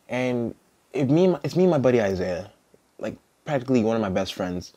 and 0.09 0.53
it 0.93 1.09
me 1.09 1.37
it's 1.45 1.55
me 1.55 1.63
and 1.65 1.71
my 1.71 1.79
buddy 1.79 2.01
Isaiah, 2.03 2.51
like 2.99 3.17
practically 3.45 3.85
one 3.85 3.95
of 3.95 4.03
my 4.03 4.09
best 4.09 4.35
friends. 4.35 4.73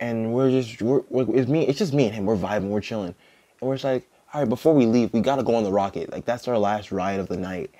And 0.00 0.32
we're 0.32 0.50
just 0.50 0.82
we're, 0.82 1.02
it's 1.36 1.48
me 1.48 1.68
it's 1.68 1.78
just 1.78 1.94
me 1.94 2.06
and 2.06 2.14
him. 2.16 2.26
We're 2.26 2.36
vibing, 2.36 2.70
we're 2.70 2.80
chilling, 2.80 3.14
and 3.60 3.68
we're 3.68 3.76
just 3.76 3.84
like, 3.84 4.08
all 4.34 4.40
right, 4.40 4.48
before 4.48 4.74
we 4.74 4.86
leave, 4.86 5.12
we 5.12 5.20
gotta 5.20 5.44
go 5.44 5.54
on 5.54 5.62
the 5.62 5.70
rocket. 5.70 6.10
Like 6.10 6.24
that's 6.24 6.48
our 6.48 6.58
last 6.58 6.90
ride 6.90 7.20
of 7.20 7.28
the 7.28 7.36
night. 7.36 7.70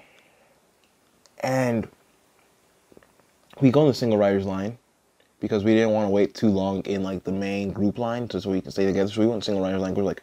And 1.41 1.89
we 3.61 3.71
go 3.71 3.81
on 3.81 3.89
the 3.89 3.95
single 3.95 4.19
riders 4.19 4.47
line 4.47 4.79
because 5.41 5.65
we 5.65 5.75
didn't 5.75 5.91
want 5.91 6.07
to 6.07 6.11
wait 6.11 6.35
too 6.35 6.49
long 6.49 6.83
in 6.83 7.03
like 7.03 7.25
the 7.25 7.33
main 7.33 7.73
group 7.73 7.99
line 7.99 8.29
just 8.29 8.45
so 8.45 8.51
we 8.51 8.61
can 8.61 8.71
stay 8.71 8.87
together. 8.87 9.11
So 9.11 9.21
we 9.21 9.27
went 9.27 9.45
single 9.45 9.63
riders 9.63 9.81
line. 9.81 9.95
We're 9.95 10.03
like, 10.03 10.23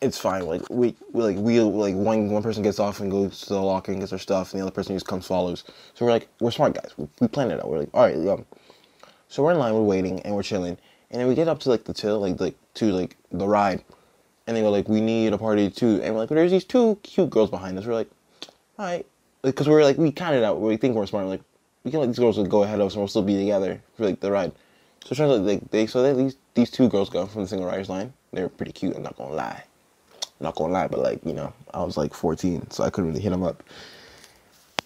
it's 0.00 0.18
fine. 0.18 0.44
Like 0.44 0.68
we, 0.68 0.96
we 1.12 1.22
like 1.22 1.36
we 1.36 1.60
like 1.60 1.94
one 1.94 2.28
one 2.30 2.42
person 2.42 2.62
gets 2.62 2.80
off 2.80 3.00
and 3.00 3.10
goes 3.10 3.42
to 3.42 3.50
the 3.50 3.60
locker 3.60 3.92
and 3.92 4.00
gets 4.00 4.10
their 4.10 4.18
stuff, 4.18 4.52
and 4.52 4.60
the 4.60 4.66
other 4.66 4.74
person 4.74 4.96
just 4.96 5.06
comes 5.06 5.26
follows. 5.26 5.62
So 5.94 6.04
we're 6.04 6.10
like, 6.10 6.28
we're 6.40 6.50
smart 6.50 6.74
guys. 6.74 6.92
We, 6.96 7.08
we 7.20 7.28
planned 7.28 7.52
it 7.52 7.60
out. 7.60 7.70
We're 7.70 7.78
like, 7.78 7.90
all 7.94 8.02
right, 8.02 8.16
um. 8.28 8.44
So 9.28 9.42
we're 9.42 9.52
in 9.52 9.58
line, 9.58 9.72
we're 9.72 9.80
waiting, 9.80 10.20
and 10.20 10.34
we're 10.34 10.42
chilling, 10.42 10.76
and 11.10 11.20
then 11.20 11.26
we 11.26 11.34
get 11.34 11.48
up 11.48 11.58
to 11.60 11.70
like 11.70 11.84
the 11.84 11.94
till, 11.94 12.20
like 12.20 12.38
like 12.38 12.56
to 12.74 12.92
like 12.92 13.16
the 13.30 13.46
ride, 13.46 13.82
and 14.46 14.54
they 14.56 14.60
go 14.60 14.70
like, 14.70 14.88
we 14.88 15.00
need 15.00 15.32
a 15.32 15.38
party 15.38 15.70
too, 15.70 16.00
and 16.02 16.12
we're 16.12 16.20
like, 16.20 16.30
well, 16.30 16.36
there's 16.36 16.50
these 16.50 16.64
two 16.64 16.98
cute 17.02 17.30
girls 17.30 17.48
behind 17.48 17.78
us. 17.78 17.86
We're 17.86 17.94
like, 17.94 18.10
all 18.78 18.84
right, 18.84 19.06
because 19.42 19.68
we're 19.68 19.84
like 19.84 19.98
we 19.98 20.12
counted 20.12 20.44
out, 20.44 20.60
we 20.60 20.76
think 20.76 20.94
we're 20.94 21.06
smart. 21.06 21.26
Like, 21.26 21.42
we 21.84 21.90
can 21.90 22.00
let 22.00 22.06
these 22.06 22.18
girls 22.18 22.38
go 22.48 22.62
ahead 22.62 22.80
of 22.80 22.86
us, 22.86 22.94
and 22.94 23.00
we'll 23.00 23.08
still 23.08 23.22
be 23.22 23.36
together 23.36 23.80
for 23.96 24.06
like 24.06 24.20
the 24.20 24.30
ride. 24.30 24.52
So 25.04 25.14
turns 25.14 25.32
out 25.32 25.40
like 25.40 25.70
they 25.70 25.86
so 25.86 26.02
they, 26.02 26.12
these 26.12 26.36
these 26.54 26.70
two 26.70 26.88
girls 26.88 27.10
go 27.10 27.26
from 27.26 27.42
the 27.42 27.48
single 27.48 27.66
riders 27.66 27.88
line. 27.88 28.12
They're 28.32 28.48
pretty 28.48 28.72
cute. 28.72 28.96
I'm 28.96 29.02
not 29.02 29.16
gonna 29.16 29.34
lie 29.34 29.64
not 30.42 30.56
gonna 30.56 30.72
lie, 30.72 30.88
but 30.88 30.98
like 30.98 31.24
you 31.24 31.32
know, 31.32 31.52
I 31.72 31.82
was 31.82 31.96
like 31.96 32.12
14, 32.12 32.70
so 32.70 32.84
I 32.84 32.90
couldn't 32.90 33.10
really 33.10 33.22
hit 33.22 33.30
them 33.30 33.42
up. 33.42 33.62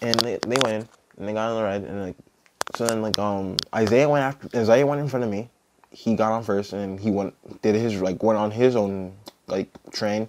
And 0.03 0.15
they, 0.21 0.39
they 0.47 0.57
went 0.63 0.83
in 0.83 0.89
and 1.19 1.29
they 1.29 1.33
got 1.33 1.51
on 1.51 1.57
the 1.57 1.63
ride 1.63 1.83
and 1.83 2.03
like 2.03 2.17
so 2.75 2.87
then 2.87 3.01
like 3.01 3.19
um 3.19 3.57
Isaiah 3.75 4.09
went 4.09 4.23
after 4.23 4.59
Isaiah 4.59 4.87
went 4.87 5.01
in 5.01 5.09
front 5.09 5.25
of 5.25 5.31
me. 5.31 5.49
He 5.91 6.15
got 6.15 6.33
on 6.33 6.45
first 6.45 6.75
and 6.75 7.01
he 7.01 7.11
went 7.11 7.35
did 7.63 7.75
his 7.75 8.01
like 8.01 8.23
went 8.23 8.39
on 8.39 8.51
his 8.51 8.77
own 8.77 9.15
like 9.47 9.69
train 9.91 10.29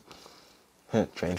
train. 1.15 1.37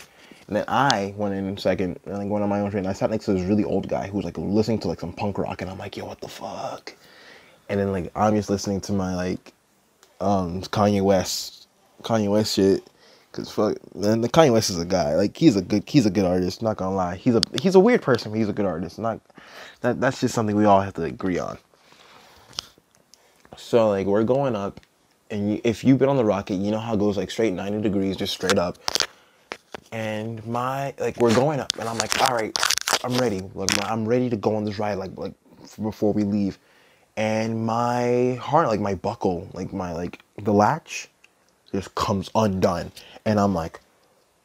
And 0.49 0.57
then 0.57 0.65
I 0.67 1.15
went 1.17 1.35
in 1.35 1.57
second 1.59 2.01
and 2.07 2.19
like 2.19 2.29
went 2.29 2.43
on 2.43 2.49
my 2.49 2.61
own 2.61 2.71
train. 2.71 2.87
I 2.87 2.95
sat 2.95 3.11
next 3.11 3.27
to 3.27 3.35
this 3.35 3.43
really 3.43 3.65
old 3.65 3.89
guy 3.89 4.09
who 4.09 4.17
was 4.17 4.25
like 4.25 4.39
listening 4.39 4.81
to 4.81 4.89
like 4.89 5.01
some 5.01 5.13
punk 5.13 5.39
rock 5.39 5.63
and 5.63 5.71
I'm 5.71 5.79
like, 5.79 5.97
yo, 5.97 6.07
what 6.07 6.21
the 6.21 6.29
fuck? 6.29 6.95
And 7.69 7.79
then 7.79 7.93
like 7.93 8.11
I'm 8.17 8.35
just 8.35 8.51
listening 8.51 8.81
to 8.83 8.93
my 8.93 9.15
like 9.15 9.53
um 10.21 10.63
Kanye 10.63 11.03
West 11.03 11.69
Kanye 12.03 12.31
West 12.31 12.55
shit 12.55 12.83
Cause 13.33 13.51
fuck, 13.51 13.77
man, 13.95 14.23
the 14.23 14.29
Kanye 14.29 14.53
West 14.53 14.71
is 14.71 14.81
a 14.81 14.87
guy. 14.87 15.15
Like 15.15 15.37
he's 15.37 15.55
a 15.55 15.63
good, 15.63 15.85
he's 15.87 16.07
a 16.07 16.11
good 16.11 16.25
artist. 16.25 16.63
Not 16.63 16.79
gonna 16.79 16.95
lie, 16.95 17.17
he's 17.17 17.35
a 17.35 17.45
he's 17.61 17.75
a 17.75 17.81
weird 17.81 18.01
person, 18.01 18.33
but 18.33 18.39
he's 18.39 18.49
a 18.49 18.55
good 18.55 18.65
artist. 18.65 18.99
Not 18.99 19.21
that 19.83 20.01
that's 20.01 20.21
just 20.21 20.35
something 20.35 20.57
we 20.57 20.65
all 20.65 20.81
have 20.81 20.95
to 20.95 21.03
agree 21.03 21.39
on. 21.39 21.59
So 23.57 23.91
like 23.91 24.07
we're 24.07 24.25
going 24.25 24.57
up, 24.57 24.81
and 25.31 25.61
if 25.63 25.85
you've 25.85 25.99
been 25.99 26.09
on 26.09 26.17
the 26.17 26.25
rocket, 26.25 26.55
you 26.55 26.71
know 26.71 26.79
how 26.79 26.95
it 26.95 26.99
goes 26.99 27.19
like 27.19 27.31
straight 27.31 27.53
ninety 27.53 27.81
degrees, 27.83 28.17
just 28.17 28.33
straight 28.33 28.59
up. 28.59 28.79
And 29.93 30.45
my 30.47 30.95
like 30.99 31.17
we're 31.19 31.35
going 31.35 31.61
up, 31.61 31.79
and 31.79 31.89
I'm 31.89 31.99
like, 31.99 32.21
all 32.23 32.37
right, 32.37 32.57
I'm 33.05 33.17
ready. 33.19 33.41
Like 33.55 33.71
I'm 33.91 34.07
ready 34.07 34.29
to 34.31 34.37
go 34.37 34.57
on 34.57 34.65
this 34.65 34.79
ride, 34.79 34.95
like 34.95 35.17
like 35.17 35.35
before 35.81 36.13
we 36.13 36.25
leave. 36.25 36.59
And 37.17 37.67
my 37.67 38.39
heart, 38.41 38.69
like 38.69 38.81
my 38.81 38.95
buckle, 38.95 39.49
like 39.53 39.73
my 39.73 39.93
like 39.93 40.21
the 40.37 40.53
latch 40.53 41.09
just 41.73 41.95
comes 41.95 42.31
undone. 42.35 42.93
And 43.25 43.41
I'm 43.41 43.55
like, 43.55 43.81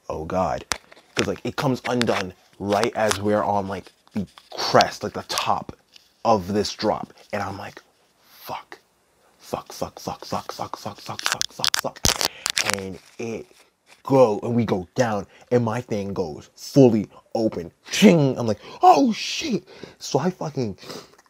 oh 0.10 0.26
God. 0.26 0.66
Because 1.10 1.28
like 1.28 1.42
it 1.44 1.56
comes 1.56 1.82
undone 1.88 2.34
right 2.60 2.94
as 2.96 3.20
we're 3.20 3.44
on 3.44 3.68
like 3.68 3.92
the 4.14 4.28
crest, 4.52 5.04
like 5.04 5.14
the 5.14 5.26
top 5.28 5.76
of 6.26 6.54
this 6.54 6.74
drop. 6.74 7.14
And 7.32 7.44
I'm 7.44 7.58
like, 7.58 7.82
fuck. 8.24 8.80
Fuck, 9.40 9.72
fuck, 9.72 10.00
fuck, 10.00 10.26
fuck, 10.26 10.52
fuck, 10.52 10.78
fuck, 10.78 11.00
fuck, 11.00 11.22
fuck, 11.22 11.54
fuck, 11.54 11.82
fuck. 11.82 12.00
And 12.76 12.98
it 13.20 13.46
go 14.04 14.40
and 14.44 14.56
we 14.56 14.66
go 14.66 14.88
down 14.96 15.26
and 15.52 15.64
my 15.64 15.82
thing 15.82 16.14
goes 16.14 16.50
fully 16.56 17.08
open. 17.36 17.72
Ching! 17.92 18.38
I'm 18.38 18.48
like, 18.48 18.60
oh 18.82 19.12
shit. 19.14 19.66
So 20.00 20.20
I 20.20 20.30
fucking 20.30 20.78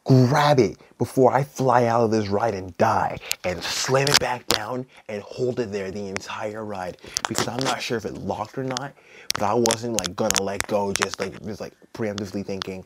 grab 0.04 0.60
it 0.60 0.78
before 0.98 1.32
I 1.32 1.42
fly 1.44 1.86
out 1.86 2.04
of 2.04 2.10
this 2.10 2.28
ride 2.28 2.54
and 2.54 2.76
die 2.76 3.18
and 3.44 3.62
slam 3.62 4.06
it 4.08 4.18
back 4.20 4.46
down 4.48 4.86
and 5.08 5.22
hold 5.22 5.60
it 5.60 5.72
there 5.72 5.90
the 5.90 6.08
entire 6.08 6.64
ride 6.64 6.98
because 7.28 7.48
I'm 7.48 7.64
not 7.64 7.80
sure 7.80 7.96
if 7.98 8.04
it 8.04 8.14
locked 8.14 8.58
or 8.58 8.64
not, 8.64 8.92
but 9.34 9.42
I 9.42 9.54
wasn't 9.54 9.98
like 9.98 10.14
gonna 10.14 10.42
let 10.42 10.66
go 10.66 10.92
just 10.92 11.18
like 11.20 11.42
just 11.44 11.60
like 11.60 11.72
preemptively 11.94 12.44
thinking 12.44 12.84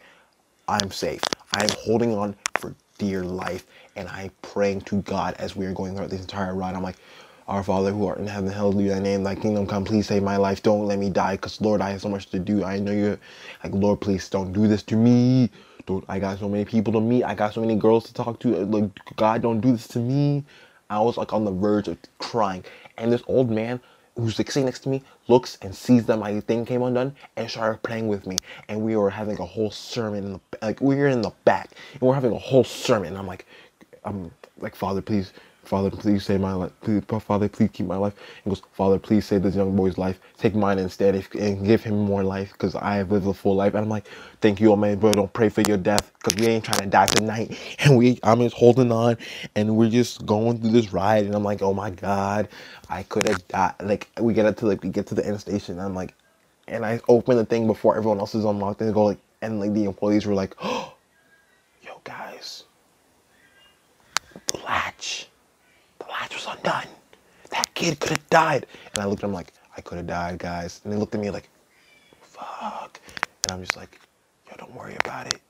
I'm 0.68 0.90
safe. 0.90 1.22
I'm 1.54 1.68
holding 1.80 2.14
on 2.14 2.36
for 2.56 2.74
dear 2.98 3.24
life 3.24 3.66
and 3.96 4.08
I'm 4.08 4.30
praying 4.42 4.82
to 4.82 5.02
God 5.02 5.34
as 5.38 5.56
we 5.56 5.66
are 5.66 5.72
going 5.72 5.96
through 5.96 6.08
this 6.08 6.20
entire 6.20 6.54
ride. 6.54 6.74
I'm 6.74 6.82
like, 6.82 6.96
our 7.48 7.64
Father 7.64 7.92
who 7.92 8.06
art 8.06 8.18
in 8.18 8.28
heaven, 8.28 8.50
hallowed 8.52 8.78
be 8.78 8.88
thy 8.88 9.00
name, 9.00 9.24
thy 9.24 9.34
kingdom 9.34 9.66
come, 9.66 9.84
please 9.84 10.06
save 10.06 10.22
my 10.22 10.36
life. 10.36 10.62
Don't 10.62 10.86
let 10.86 10.98
me 10.98 11.10
die, 11.10 11.36
because 11.36 11.60
Lord, 11.60 11.80
I 11.80 11.90
have 11.90 12.02
so 12.02 12.08
much 12.08 12.26
to 12.30 12.38
do. 12.38 12.64
I 12.64 12.78
know 12.78 12.92
you're 12.92 13.18
like 13.64 13.72
Lord, 13.74 14.00
please 14.00 14.28
don't 14.28 14.52
do 14.52 14.68
this 14.68 14.82
to 14.84 14.96
me 14.96 15.50
dude, 15.88 16.04
I 16.08 16.18
got 16.20 16.38
so 16.38 16.48
many 16.48 16.64
people 16.64 16.92
to 16.92 17.00
meet. 17.00 17.24
I 17.24 17.34
got 17.34 17.54
so 17.54 17.60
many 17.62 17.74
girls 17.74 18.04
to 18.04 18.14
talk 18.14 18.38
to. 18.40 18.50
Like, 18.66 18.90
God, 19.16 19.42
don't 19.42 19.60
do 19.60 19.72
this 19.72 19.88
to 19.88 19.98
me. 19.98 20.44
I 20.90 21.00
was 21.00 21.16
like 21.16 21.32
on 21.32 21.44
the 21.44 21.50
verge 21.50 21.88
of 21.88 21.98
crying. 22.18 22.64
And 22.98 23.12
this 23.12 23.22
old 23.26 23.50
man 23.50 23.80
who's 24.16 24.38
like 24.38 24.50
sitting 24.50 24.66
next 24.66 24.80
to 24.80 24.88
me 24.88 25.02
looks 25.28 25.58
and 25.62 25.74
sees 25.74 26.06
that 26.06 26.18
my 26.18 26.40
thing 26.40 26.66
came 26.66 26.82
undone 26.82 27.14
and 27.36 27.50
started 27.50 27.82
playing 27.82 28.08
with 28.08 28.26
me. 28.26 28.40
And 28.68 28.82
we 28.82 28.96
were 28.96 29.10
having 29.10 29.38
a 29.38 29.44
whole 29.44 29.70
sermon 29.70 30.24
in 30.24 30.32
the 30.34 30.40
like 30.60 30.80
we 30.80 30.96
were 30.96 31.08
in 31.08 31.22
the 31.22 31.32
back 31.44 31.70
and 31.94 32.02
we're 32.02 32.14
having 32.14 32.32
a 32.32 32.38
whole 32.38 32.64
sermon. 32.64 33.08
And 33.08 33.18
I'm 33.18 33.26
like, 33.26 33.46
I'm 34.08 34.30
like, 34.60 34.74
Father, 34.74 35.02
please 35.02 35.32
Father, 35.68 35.90
please 35.90 36.24
save 36.24 36.40
my 36.40 36.54
life. 36.54 36.72
Please, 36.80 37.02
Father, 37.20 37.46
please 37.46 37.68
keep 37.70 37.86
my 37.86 37.98
life. 37.98 38.14
And 38.42 38.54
goes, 38.54 38.62
Father, 38.72 38.98
please 38.98 39.26
save 39.26 39.42
this 39.42 39.54
young 39.54 39.76
boy's 39.76 39.98
life. 39.98 40.18
Take 40.38 40.54
mine 40.54 40.78
instead 40.78 41.14
if, 41.14 41.30
and 41.34 41.62
give 41.66 41.84
him 41.84 41.94
more 41.94 42.24
life 42.24 42.52
because 42.52 42.74
I 42.74 42.96
have 42.96 43.12
lived 43.12 43.26
a 43.26 43.34
full 43.34 43.54
life. 43.54 43.74
And 43.74 43.84
I'm 43.84 43.90
like, 43.90 44.08
thank 44.40 44.60
you, 44.60 44.70
Almighty 44.70 44.96
bro. 44.96 45.12
Don't 45.12 45.30
pray 45.34 45.50
for 45.50 45.60
your 45.60 45.76
death 45.76 46.10
because 46.14 46.40
we 46.40 46.46
ain't 46.50 46.64
trying 46.64 46.80
to 46.80 46.86
die 46.86 47.04
tonight. 47.04 47.58
And 47.80 47.98
we, 47.98 48.18
I'm 48.22 48.40
just 48.40 48.56
holding 48.56 48.90
on 48.90 49.18
and 49.54 49.76
we're 49.76 49.90
just 49.90 50.24
going 50.24 50.58
through 50.58 50.70
this 50.70 50.90
ride. 50.90 51.26
And 51.26 51.34
I'm 51.34 51.44
like, 51.44 51.60
oh 51.60 51.74
my 51.74 51.90
God, 51.90 52.48
I 52.88 53.02
could 53.02 53.28
have 53.28 53.46
died. 53.48 53.74
Like, 53.82 54.08
we 54.18 54.32
get 54.32 54.46
up 54.46 54.56
to 54.58 54.66
like, 54.66 54.82
we 54.82 54.88
get 54.88 55.06
to 55.08 55.14
the 55.14 55.26
end 55.26 55.38
station. 55.38 55.74
And 55.74 55.82
I'm 55.82 55.94
like, 55.94 56.14
and 56.66 56.84
I 56.84 56.98
open 57.08 57.36
the 57.36 57.44
thing 57.44 57.66
before 57.66 57.94
everyone 57.94 58.20
else 58.20 58.34
is 58.34 58.46
unlocked 58.46 58.80
and 58.80 58.94
go 58.94 59.04
like, 59.04 59.18
and 59.42 59.60
like 59.60 59.74
the 59.74 59.84
employees 59.84 60.24
were 60.24 60.34
like, 60.34 60.54
oh, 60.62 60.94
yo 61.82 62.00
guys, 62.04 62.64
the 64.46 64.56
latch 64.60 65.28
latch 66.08 66.34
was 66.34 66.46
undone. 66.46 66.88
That 67.50 67.67
kid 67.78 68.00
could 68.00 68.10
have 68.10 68.30
died. 68.30 68.66
And 68.92 69.02
I 69.02 69.06
looked 69.06 69.22
at 69.22 69.28
him 69.28 69.32
like, 69.32 69.52
I 69.76 69.80
could 69.80 69.98
have 69.98 70.06
died, 70.06 70.38
guys. 70.38 70.80
And 70.82 70.92
they 70.92 70.96
looked 70.96 71.14
at 71.14 71.20
me 71.20 71.30
like, 71.30 71.48
fuck. 72.20 73.00
And 73.44 73.52
I'm 73.52 73.60
just 73.60 73.76
like, 73.76 74.00
yo, 74.48 74.56
don't 74.56 74.74
worry 74.74 74.96
about 74.96 75.28
it. 75.28 75.40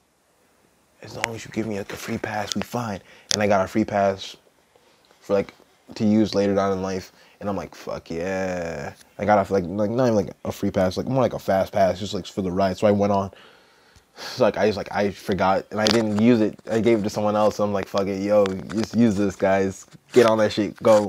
As 1.00 1.16
long 1.16 1.34
as 1.34 1.44
you 1.44 1.50
give 1.52 1.66
me 1.66 1.78
like 1.78 1.92
a 1.92 1.96
free 1.96 2.18
pass, 2.18 2.54
we 2.54 2.60
fine. 2.60 3.00
And 3.32 3.42
I 3.42 3.46
got 3.46 3.64
a 3.64 3.68
free 3.68 3.84
pass 3.84 4.36
for 5.20 5.32
like 5.32 5.54
to 5.94 6.04
use 6.04 6.34
later 6.34 6.54
down 6.54 6.72
in 6.72 6.82
life. 6.82 7.12
And 7.40 7.48
I'm 7.48 7.56
like, 7.56 7.74
fuck 7.74 8.10
yeah. 8.10 8.92
I 9.18 9.24
got 9.24 9.48
a 9.48 9.52
like 9.52 9.64
like 9.64 9.90
not 9.90 10.04
even 10.04 10.16
like 10.16 10.32
a 10.44 10.52
free 10.52 10.72
pass, 10.72 10.96
like 10.96 11.06
more 11.06 11.22
like 11.22 11.34
a 11.34 11.38
fast 11.38 11.72
pass, 11.72 12.00
just 12.00 12.14
like 12.14 12.26
for 12.26 12.42
the 12.42 12.50
ride. 12.50 12.76
So 12.76 12.86
I 12.88 12.90
went 12.90 13.12
on. 13.12 13.30
So 14.16 14.42
like 14.42 14.58
I 14.58 14.66
just 14.66 14.76
like 14.76 14.92
I 14.92 15.12
forgot 15.12 15.64
and 15.70 15.80
I 15.80 15.86
didn't 15.86 16.20
use 16.20 16.40
it. 16.40 16.58
I 16.68 16.80
gave 16.80 16.98
it 16.98 17.02
to 17.04 17.10
someone 17.10 17.36
else. 17.36 17.56
So 17.56 17.64
I'm 17.64 17.72
like, 17.72 17.86
fuck 17.86 18.08
it, 18.08 18.20
yo, 18.20 18.44
just 18.46 18.96
use 18.96 19.16
this, 19.16 19.36
guys. 19.36 19.86
Get 20.12 20.26
on 20.26 20.38
that 20.38 20.52
shit, 20.52 20.76
go. 20.82 21.08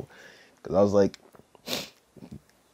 Cause 0.69 0.75
I 0.75 0.81
was 0.83 0.93
like, 0.93 1.17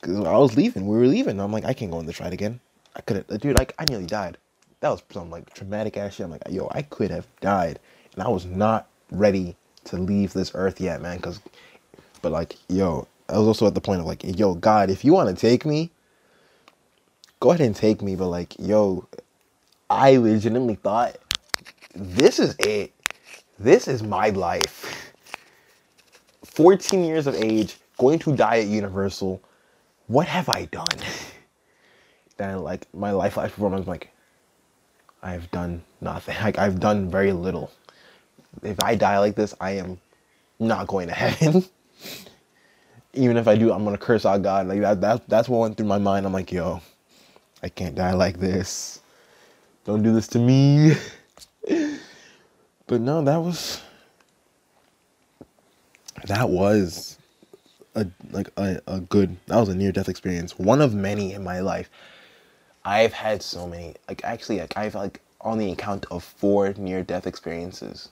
cause 0.02 0.18
I 0.26 0.36
was 0.36 0.58
leaving. 0.58 0.86
We 0.86 0.98
were 0.98 1.08
leaving. 1.08 1.40
I'm 1.40 1.54
like, 1.54 1.64
I 1.64 1.72
can't 1.72 1.90
go 1.90 2.00
in 2.02 2.06
this 2.06 2.20
ride 2.20 2.34
again. 2.34 2.60
I 2.94 3.00
couldn't, 3.00 3.32
uh, 3.32 3.38
dude. 3.38 3.58
Like 3.58 3.74
I 3.80 3.86
nearly 3.88 4.06
died. 4.06 4.38
That 4.82 4.90
was 4.90 5.02
some 5.12 5.30
like 5.30 5.54
traumatic 5.54 5.96
ass 5.96 6.16
shit. 6.16 6.26
I'm 6.26 6.32
like, 6.32 6.42
yo, 6.50 6.68
I 6.72 6.82
could 6.82 7.10
have 7.10 7.26
died, 7.40 7.80
and 8.14 8.22
I 8.22 8.28
was 8.28 8.46
not 8.46 8.90
ready 9.12 9.56
to 9.86 9.96
leave 9.96 10.34
this 10.34 10.52
earth 10.56 10.82
yet, 10.82 11.02
man. 11.02 11.20
Cause, 11.20 11.40
but 12.22 12.34
like, 12.34 12.58
yo, 12.68 13.08
I 13.30 13.38
was 13.38 13.48
also 13.48 13.66
at 13.66 13.76
the 13.76 13.82
point 13.82 14.02
of 14.02 14.06
like, 14.06 14.26
yo, 14.26 14.56
God, 14.56 14.90
if 14.90 15.06
you 15.06 15.14
want 15.14 15.30
to 15.30 15.36
take 15.40 15.66
me, 15.66 15.90
go 17.40 17.52
ahead 17.52 17.62
and 17.62 17.78
take 17.78 18.02
me. 18.02 18.18
But 18.18 18.28
like, 18.28 18.60
yo, 18.60 19.08
I 19.90 20.18
legitimately 20.18 20.76
thought, 20.76 21.16
this 21.94 22.40
is 22.40 22.58
it. 22.60 22.92
This 23.58 23.88
is 23.88 24.04
my 24.04 24.32
life. 24.32 25.14
14 26.44 27.06
years 27.06 27.26
of 27.26 27.36
age, 27.36 27.78
going 27.98 28.20
to 28.20 28.36
die 28.36 28.60
at 28.60 28.68
Universal. 28.68 29.42
What 30.08 30.28
have 30.28 30.50
I 30.50 30.66
done? 30.66 30.88
Then, 32.38 32.64
like, 32.64 32.88
my 32.94 33.12
life 33.12 33.38
life 33.38 33.54
performance, 33.54 33.88
like, 33.88 34.10
I've 35.24 35.50
done 35.52 35.84
nothing. 36.02 36.36
Like, 36.42 36.60
I've 36.60 36.80
done 36.80 37.10
very 37.10 37.32
little. 37.32 37.72
If 38.62 38.82
I 38.84 38.96
die 38.96 39.20
like 39.20 39.36
this, 39.36 39.54
I 39.60 39.72
am 39.72 40.00
not 40.60 40.88
going 40.88 41.08
to 41.08 41.14
heaven. 41.14 41.66
Even 43.14 43.38
if 43.38 43.48
I 43.48 43.56
do, 43.56 43.72
I'm 43.72 43.86
gonna 43.86 43.98
curse 43.98 44.26
out 44.26 44.42
God. 44.42 44.68
Like 44.68 44.82
that, 44.82 45.00
that 45.02 45.30
that's 45.30 45.48
what 45.48 45.60
went 45.60 45.78
through 45.78 45.86
my 45.86 45.98
mind. 45.98 46.26
I'm 46.26 46.34
like, 46.34 46.52
yo, 46.52 46.82
I 47.64 47.70
can't 47.70 47.96
die 47.96 48.14
like 48.14 48.40
this. 48.40 49.00
Don't 49.86 50.04
do 50.04 50.14
this 50.14 50.28
to 50.30 50.40
me. 50.40 50.96
but 52.88 53.00
no, 53.00 53.24
that 53.24 53.38
was 53.38 53.82
that 56.26 56.50
was 56.50 57.18
a 57.96 58.08
like 58.32 58.50
a, 58.58 58.82
a 58.88 59.00
good 59.00 59.38
that 59.48 59.58
was 59.58 59.70
a 59.70 59.76
near 59.76 59.92
death 59.92 60.10
experience. 60.10 60.58
One 60.58 60.82
of 60.82 60.94
many 60.94 61.34
in 61.34 61.44
my 61.44 61.60
life. 61.60 61.90
I've 62.84 63.14
had 63.14 63.42
so 63.42 63.68
many. 63.68 63.96
Like 64.08 64.24
actually 64.24 64.60
like 64.60 64.78
I've 64.78 64.96
like 64.96 65.22
on 65.42 65.58
the 65.58 65.72
account 65.72 66.06
of 66.12 66.24
four 66.24 66.74
near 66.74 67.04
death 67.04 67.26
experiences. 67.26 68.10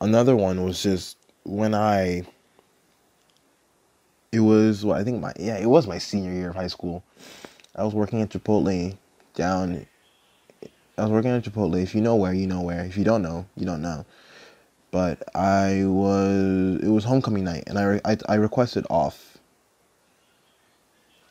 Another 0.00 0.34
one 0.34 0.64
was 0.64 0.82
just 0.82 1.16
when 1.44 1.74
I 1.74 2.22
it 4.32 4.40
was 4.40 4.84
well, 4.84 4.96
I 4.96 5.04
think 5.04 5.20
my 5.20 5.32
yeah, 5.38 5.58
it 5.58 5.66
was 5.66 5.86
my 5.86 5.98
senior 5.98 6.32
year 6.32 6.50
of 6.50 6.56
high 6.56 6.68
school. 6.68 7.02
I 7.76 7.84
was 7.84 7.94
working 7.94 8.22
at 8.22 8.30
Chipotle 8.30 8.96
down 9.34 9.86
I 11.00 11.04
was 11.04 11.12
working 11.12 11.30
at 11.30 11.42
Chipotle. 11.42 11.82
If 11.82 11.94
you 11.94 12.02
know 12.02 12.16
where, 12.16 12.34
you 12.34 12.46
know 12.46 12.60
where. 12.60 12.84
If 12.84 12.98
you 12.98 13.04
don't 13.04 13.22
know, 13.22 13.46
you 13.56 13.64
don't 13.64 13.80
know. 13.80 14.04
But 14.90 15.22
I 15.34 15.84
was 15.86 16.80
it 16.82 16.88
was 16.88 17.04
homecoming 17.04 17.44
night, 17.44 17.64
and 17.68 17.78
I 17.78 18.00
I, 18.04 18.16
I 18.28 18.34
requested 18.36 18.86
off. 18.90 19.38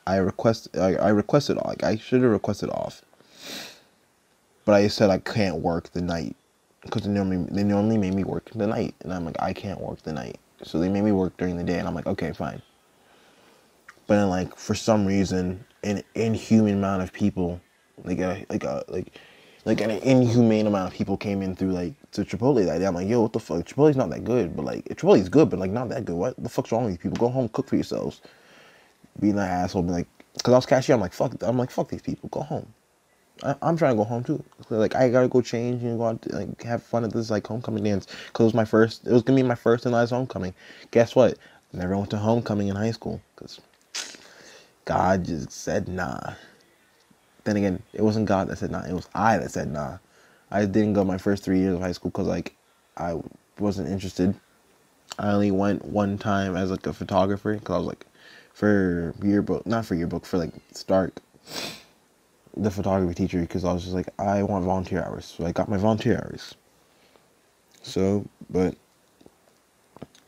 I 0.06 0.16
request 0.16 0.68
I, 0.76 0.96
I 0.96 1.10
requested 1.10 1.58
like 1.64 1.84
I 1.84 1.96
should 1.96 2.22
have 2.22 2.30
requested 2.32 2.70
off. 2.70 3.02
But 4.64 4.74
I 4.74 4.88
said 4.88 5.10
I 5.10 5.18
can't 5.18 5.56
work 5.56 5.90
the 5.92 6.02
night 6.02 6.36
because 6.82 7.02
they 7.02 7.10
normally 7.10 7.46
they 7.50 7.64
normally 7.64 7.98
made 7.98 8.14
me 8.14 8.24
work 8.24 8.50
the 8.54 8.66
night, 8.66 8.94
and 9.02 9.12
I'm 9.12 9.24
like 9.24 9.36
I 9.40 9.52
can't 9.52 9.80
work 9.80 10.02
the 10.02 10.12
night, 10.12 10.38
so 10.62 10.78
they 10.78 10.88
made 10.88 11.04
me 11.04 11.12
work 11.12 11.36
during 11.36 11.56
the 11.56 11.64
day, 11.64 11.78
and 11.78 11.88
I'm 11.88 11.94
like 11.94 12.06
okay 12.06 12.32
fine. 12.32 12.62
But 14.06 14.16
then 14.16 14.30
like 14.30 14.56
for 14.56 14.74
some 14.74 15.06
reason, 15.06 15.64
an 15.84 16.02
inhuman 16.14 16.74
amount 16.74 17.02
of 17.02 17.12
people, 17.12 17.60
like 18.04 18.20
a 18.20 18.46
like 18.48 18.64
a 18.64 18.84
like 18.88 19.18
like 19.64 19.80
an 19.80 19.90
inhumane 19.90 20.66
amount 20.66 20.88
of 20.88 20.94
people 20.94 21.16
came 21.16 21.42
in 21.42 21.54
through 21.54 21.72
like 21.72 21.94
to 22.12 22.24
Chipotle 22.24 22.64
that 22.64 22.78
day. 22.78 22.86
I'm 22.86 22.94
like, 22.94 23.08
yo, 23.08 23.22
what 23.22 23.32
the 23.32 23.40
fuck? 23.40 23.64
Chipotle's 23.66 23.96
not 23.96 24.10
that 24.10 24.24
good, 24.24 24.56
but 24.56 24.64
like 24.64 24.84
Chipotle's 24.88 25.28
good, 25.28 25.50
but 25.50 25.58
like 25.58 25.70
not 25.70 25.88
that 25.90 26.04
good. 26.04 26.16
What 26.16 26.42
the 26.42 26.48
fuck's 26.48 26.72
wrong 26.72 26.84
with 26.84 26.92
you 26.92 26.98
people? 26.98 27.18
Go 27.18 27.28
home, 27.28 27.48
cook 27.48 27.68
for 27.68 27.76
yourselves. 27.76 28.22
Being 29.18 29.34
an 29.34 29.40
asshole, 29.40 29.82
be 29.82 29.90
like, 29.90 30.08
cause 30.42 30.54
I 30.54 30.56
was 30.58 30.66
cashier. 30.66 30.94
I'm 30.94 31.00
like, 31.00 31.12
fuck. 31.12 31.34
I'm 31.42 31.58
like, 31.58 31.70
fuck 31.70 31.88
these 31.88 32.02
people. 32.02 32.28
Go 32.30 32.40
home. 32.40 32.72
I, 33.42 33.54
am 33.62 33.76
trying 33.76 33.92
to 33.92 33.96
go 33.96 34.04
home 34.04 34.24
too. 34.24 34.42
Like 34.70 34.94
I 34.94 35.08
gotta 35.08 35.28
go 35.28 35.40
change 35.40 35.82
and 35.82 35.98
go 35.98 36.06
out 36.06 36.22
to, 36.22 36.36
like 36.36 36.62
have 36.62 36.82
fun 36.82 37.04
at 37.04 37.12
this 37.12 37.30
like 37.30 37.46
homecoming 37.46 37.84
dance. 37.84 38.06
Cause 38.32 38.44
it 38.44 38.48
was 38.48 38.54
my 38.54 38.64
first. 38.64 39.06
It 39.06 39.12
was 39.12 39.22
gonna 39.22 39.36
be 39.36 39.42
my 39.42 39.54
first 39.54 39.84
and 39.84 39.94
last 39.94 40.10
homecoming. 40.10 40.54
Guess 40.90 41.14
what? 41.14 41.38
Never 41.72 41.96
went 41.96 42.10
to 42.10 42.18
homecoming 42.18 42.68
in 42.68 42.76
high 42.76 42.90
school. 42.90 43.20
Cause 43.36 43.60
God 44.84 45.24
just 45.24 45.52
said 45.52 45.88
nah. 45.88 46.34
Then 47.44 47.56
again, 47.56 47.82
it 47.92 48.02
wasn't 48.02 48.26
God 48.26 48.48
that 48.48 48.58
said 48.58 48.70
nah. 48.70 48.84
It 48.84 48.92
was 48.92 49.08
I 49.14 49.38
that 49.38 49.50
said 49.50 49.70
nah. 49.72 49.98
I 50.50 50.66
didn't 50.66 50.94
go 50.94 51.04
my 51.04 51.18
first 51.18 51.44
three 51.44 51.60
years 51.60 51.74
of 51.74 51.80
high 51.80 51.92
school 51.92 52.10
because 52.10 52.26
like 52.26 52.54
I 52.96 53.20
wasn't 53.58 53.88
interested. 53.88 54.34
I 55.18 55.32
only 55.32 55.50
went 55.50 55.84
one 55.84 56.18
time 56.18 56.56
as 56.56 56.70
like 56.70 56.86
a 56.86 56.92
photographer 56.92 57.54
because 57.54 57.74
I 57.74 57.78
was 57.78 57.86
like 57.86 58.06
for 58.52 59.14
yearbook, 59.22 59.66
not 59.66 59.86
for 59.86 59.94
yearbook, 59.94 60.26
for 60.26 60.38
like 60.38 60.52
Stark, 60.72 61.20
the 62.56 62.70
photography 62.70 63.14
teacher 63.14 63.40
because 63.40 63.64
I 63.64 63.72
was 63.72 63.82
just 63.82 63.94
like 63.94 64.08
I 64.18 64.42
want 64.42 64.64
volunteer 64.64 65.02
hours, 65.04 65.24
so 65.24 65.46
I 65.46 65.52
got 65.52 65.68
my 65.68 65.76
volunteer 65.76 66.16
hours. 66.16 66.54
So, 67.82 68.26
but 68.50 68.74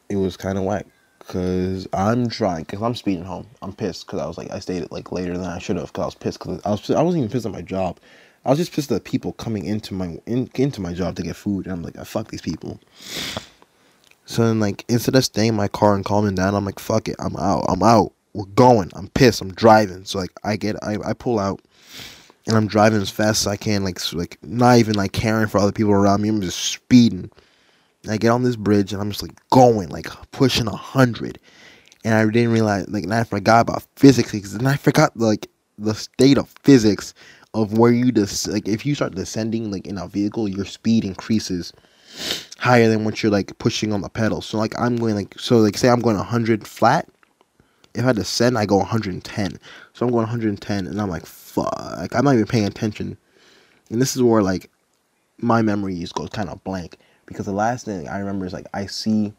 it 0.09 0.17
was 0.17 0.37
kind 0.37 0.59
of 0.59 0.65
whack 0.65 0.87
Cause 1.29 1.89
I'm 1.93 2.29
trying, 2.29 2.65
cause 2.67 2.83
I'm 2.83 2.95
speeding 2.95 3.25
home. 3.25 3.47
I'm 3.63 3.73
pissed, 3.73 4.07
cause 4.07 4.21
I 4.21 4.27
was 4.27 4.37
like, 4.37 4.51
I 4.51 4.59
stayed 4.59 4.83
it 4.83 4.93
like 4.93 5.13
later 5.13 5.39
than 5.39 5.47
I 5.47 5.59
should 5.59 5.77
have, 5.77 5.93
cause 5.93 6.03
I 6.03 6.07
was 6.07 6.15
pissed, 6.17 6.41
cause 6.41 6.61
I 6.65 6.71
was, 6.71 6.91
I 6.91 7.03
wasn't 7.03 7.25
even 7.25 7.33
pissed 7.33 7.47
at 7.47 7.53
my 7.53 7.63
job. 7.63 7.99
I 8.45 8.51
was 8.51 8.59
just 8.59 8.73
pissed 8.73 8.91
at 8.91 9.03
the 9.03 9.11
people 9.11 9.33
coming 9.35 9.65
into 9.65 9.95
my 9.95 10.21
in, 10.27 10.51
into 10.57 10.81
my 10.81 10.93
job 10.93 11.15
to 11.17 11.23
get 11.23 11.37
food, 11.37 11.67
and 11.67 11.73
I'm 11.73 11.83
like, 11.83 11.97
I 11.97 12.05
fuck 12.05 12.29
these 12.29 12.43
people. 12.43 12.81
So 14.27 14.47
then, 14.47 14.61
like, 14.61 14.85
instead 14.89 15.15
of 15.15 15.25
staying 15.25 15.51
in 15.51 15.55
my 15.55 15.69
car 15.69 15.95
and 15.95 16.05
calming 16.05 16.35
down, 16.35 16.55
I'm 16.55 16.65
like, 16.65 16.79
fuck 16.79 17.09
it, 17.09 17.17
I'm 17.19 17.37
out, 17.37 17.67
I'm 17.69 17.83
out. 17.83 18.13
We're 18.35 18.47
going. 18.47 18.91
I'm 18.95 19.09
pissed. 19.09 19.43
I'm 19.43 19.53
driving. 19.53 20.05
So 20.05 20.19
like, 20.19 20.31
I 20.43 20.57
get, 20.57 20.77
I, 20.83 20.97
I 21.05 21.13
pull 21.13 21.39
out, 21.39 21.61
and 22.47 22.57
I'm 22.57 22.67
driving 22.67 23.01
as 23.01 23.11
fast 23.11 23.43
as 23.43 23.47
I 23.47 23.57
can, 23.57 23.85
like, 23.85 23.99
so, 24.01 24.17
like 24.17 24.39
not 24.43 24.79
even 24.79 24.95
like 24.95 25.13
caring 25.13 25.49
for 25.49 25.59
other 25.59 25.73
people 25.73 25.93
around 25.93 26.23
me. 26.23 26.29
I'm 26.31 26.41
just 26.41 26.59
speeding. 26.59 27.31
I 28.09 28.17
get 28.17 28.31
on 28.31 28.43
this 28.43 28.57
bridge 28.57 28.93
and 28.93 29.01
I'm 29.01 29.11
just 29.11 29.23
like 29.23 29.39
going, 29.51 29.89
like 29.89 30.09
pushing 30.33 30.67
a 30.67 30.77
hundred, 30.77 31.39
and 32.05 32.15
I 32.15 32.25
didn't 32.25 32.53
realize, 32.53 32.89
like, 32.89 33.05
and 33.05 33.15
I 33.15 33.25
forgot 33.25 33.61
about 33.61 33.85
physics, 33.97 34.33
and 34.55 34.67
I 34.67 34.77
forgot 34.77 35.17
like 35.17 35.49
the 35.79 35.95
state 35.95 36.39
of 36.39 36.49
physics 36.63 37.15
of 37.55 37.77
where 37.79 37.93
you 37.93 38.13
just 38.13 38.49
like 38.49 38.67
if 38.67 38.87
you 38.87 38.95
start 38.95 39.15
descending 39.15 39.71
like 39.71 39.87
in 39.87 39.99
a 39.99 40.09
vehicle, 40.09 40.49
your 40.49 40.65
speed 40.65 41.05
increases 41.05 41.73
higher 42.59 42.89
than 42.89 43.05
what 43.05 43.23
you're 43.23 43.33
like 43.33 43.57
pushing 43.59 43.93
on 43.93 44.01
the 44.01 44.09
pedal. 44.09 44.41
So 44.41 44.59
like 44.59 44.79
I'm 44.81 44.97
going 44.97 45.15
like 45.15 45.39
so 45.39 45.59
like 45.59 45.77
say 45.79 45.89
I'm 45.89 46.01
going 46.01 46.17
100 46.17 46.67
flat. 46.67 47.09
If 47.95 48.07
I 48.07 48.13
descend, 48.13 48.57
I 48.57 48.65
go 48.65 48.79
110. 48.79 49.59
So 49.93 50.07
I'm 50.07 50.13
going 50.13 50.23
110, 50.23 50.87
and 50.87 51.01
I'm 51.01 51.11
like 51.11 51.27
fuck. 51.27 51.73
Like, 51.99 52.15
I'm 52.15 52.25
not 52.25 52.35
even 52.35 52.47
paying 52.47 52.65
attention. 52.65 53.17
And 53.91 54.01
this 54.01 54.17
is 54.17 54.23
where 54.23 54.43
like 54.43 54.71
my 55.39 55.61
memory 55.63 55.99
just 55.99 56.15
goes 56.15 56.31
kind 56.31 56.49
of 56.49 56.63
blank 56.65 56.97
because 57.33 57.47
the 57.47 57.53
last 57.53 57.85
thing 57.85 58.09
I 58.09 58.19
remember 58.19 58.47
is 58.47 58.53
like 58.53 58.67
I 58.75 58.87
see 58.87 59.33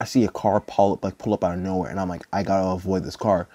I 0.00 0.04
see 0.04 0.24
a 0.24 0.28
car 0.28 0.60
pull 0.60 0.94
up 0.94 1.04
like 1.04 1.18
pull 1.18 1.34
up 1.34 1.44
out 1.44 1.54
of 1.54 1.60
nowhere 1.60 1.90
and 1.90 2.00
I'm 2.00 2.08
like 2.08 2.26
I 2.32 2.42
gotta 2.42 2.66
avoid 2.68 3.04
this 3.04 3.16
car. 3.16 3.48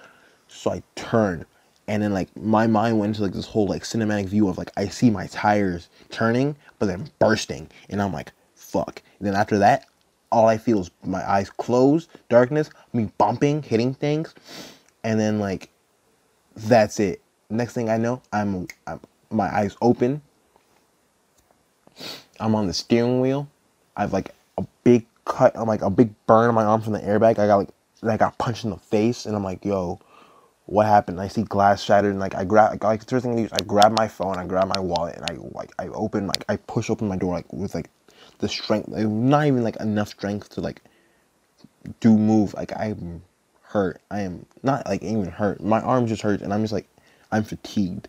So 0.48 0.72
I 0.72 0.84
turn 0.96 1.46
and 1.88 2.02
then 2.04 2.14
like 2.14 2.36
my 2.38 2.68
mind 2.68 3.00
went 3.00 3.12
into 3.12 3.24
like 3.24 3.34
this 3.34 3.48
whole 3.48 3.68
like 3.68 3.84
cinematic 3.84 4.28
view 4.28 4.48
of 4.48 4.58
like 4.58 4.72
I 4.78 4.88
see 4.88 5.10
my 5.10 5.28
tires 5.28 5.90
turning 6.10 6.56
but 6.80 6.86
then 6.86 7.10
bursting 7.20 7.70
and 7.90 8.02
I'm 8.02 8.14
like 8.14 8.32
fuck. 8.56 9.02
And 9.20 9.28
then 9.28 9.36
after 9.36 9.58
that 9.60 9.88
all 10.32 10.48
I 10.48 10.58
feel 10.58 10.80
is 10.82 10.90
my 11.04 11.30
eyes 11.30 11.50
closed, 11.52 12.10
darkness, 12.28 12.72
me 12.92 13.12
bumping, 13.20 13.62
hitting 13.62 13.94
things, 13.94 14.34
and 15.04 15.20
then 15.20 15.40
like 15.40 15.70
that's 16.56 17.00
it. 17.00 17.22
Next 17.50 17.74
thing 17.74 17.90
I 17.90 17.98
know, 17.98 18.22
I'm, 18.32 18.68
I'm 18.88 19.00
my 19.30 19.54
eyes 19.54 19.76
open. 19.82 20.22
I'm 22.40 22.56
on 22.56 22.68
the 22.68 22.74
steering 22.74 23.22
wheel. 23.22 23.48
I've 23.96 24.14
like 24.14 24.32
a 24.58 24.66
big 24.84 25.06
cut, 25.26 25.54
I'm 25.56 25.68
like 25.68 25.82
a 25.82 25.90
big 25.90 26.14
burn 26.28 26.50
on 26.50 26.56
my 26.56 26.64
arm 26.64 26.82
from 26.82 26.94
the 26.94 27.00
airbag. 27.00 27.40
I 27.40 27.48
got 27.48 27.58
like 27.58 27.70
I 28.04 28.18
got 28.18 28.38
punched 28.38 28.64
in 28.66 28.72
the 28.72 28.78
face, 28.78 29.26
and 29.26 29.36
I'm 29.36 29.44
like, 29.44 29.64
yo, 29.64 30.00
what 30.66 30.86
happened? 30.86 31.20
I 31.22 31.28
see 31.28 31.44
glass 31.44 31.84
shattered, 31.84 32.12
and 32.12 32.20
like 32.20 32.36
I 32.36 32.44
grab 32.44 32.84
like 32.84 33.00
the 33.02 33.06
first 33.06 33.24
thing 33.24 33.34
I 33.34 33.38
do 33.38 33.44
is 33.46 33.54
I 33.54 33.64
grab 33.64 33.92
my 33.92 34.08
phone, 34.08 34.38
I 34.38 34.46
grab 34.46 34.68
my 34.68 34.80
wallet, 34.80 35.16
and 35.16 35.26
I 35.30 35.36
like 35.58 35.72
I 35.80 35.88
open 35.88 36.28
like 36.28 36.46
I 36.50 36.58
push 36.58 36.90
open 36.90 37.08
my 37.08 37.18
door 37.18 37.36
like 37.36 37.52
with 37.54 37.76
like 37.76 37.90
the 38.40 38.50
strength, 38.50 38.90
like, 38.90 39.08
not 39.08 39.48
even 39.48 39.64
like 39.64 39.78
enough 39.78 40.10
strength 40.10 40.50
to 40.52 40.62
like 40.62 40.82
do 42.00 42.18
move. 42.18 42.54
Like 42.54 42.72
I'm 42.78 43.22
hurt. 43.62 44.02
I 44.12 44.22
am 44.22 44.46
not 44.64 44.86
like 44.88 45.04
even 45.04 45.28
hurt. 45.28 45.62
My 45.62 45.82
arm 45.82 46.08
just 46.08 46.22
hurts, 46.22 46.44
and 46.44 46.54
I'm 46.54 46.62
just 46.64 46.74
like 46.74 46.88
I'm 47.32 47.44
fatigued, 47.44 48.08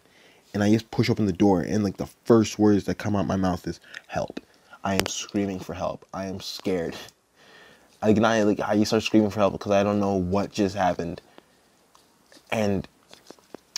and 0.55 0.63
I 0.63 0.73
just 0.73 0.91
push 0.91 1.11
open 1.11 1.27
the 1.27 1.33
door, 1.33 1.61
and 1.61 1.85
like 1.85 1.99
the 1.99 2.09
first 2.25 2.59
words 2.59 2.85
that 2.85 2.97
come 2.97 3.17
out 3.17 3.27
my 3.27 3.37
mouth 3.37 3.67
is 3.67 3.81
help. 4.07 4.41
I 4.85 4.95
am 4.95 5.07
screaming 5.07 5.59
for 5.59 5.75
help. 5.75 6.07
I 6.15 6.27
am 6.27 6.41
scared. 6.41 6.97
Like 8.01 8.17
not 8.17 8.47
like 8.47 8.61
I 8.61 8.83
start 8.85 9.03
screaming 9.03 9.31
for 9.31 9.41
help 9.41 9.53
because 9.55 9.73
I 9.73 9.83
don't 9.83 10.01
know 10.01 10.15
what 10.15 10.53
just 10.53 10.77
happened, 10.77 11.21
and 12.51 12.87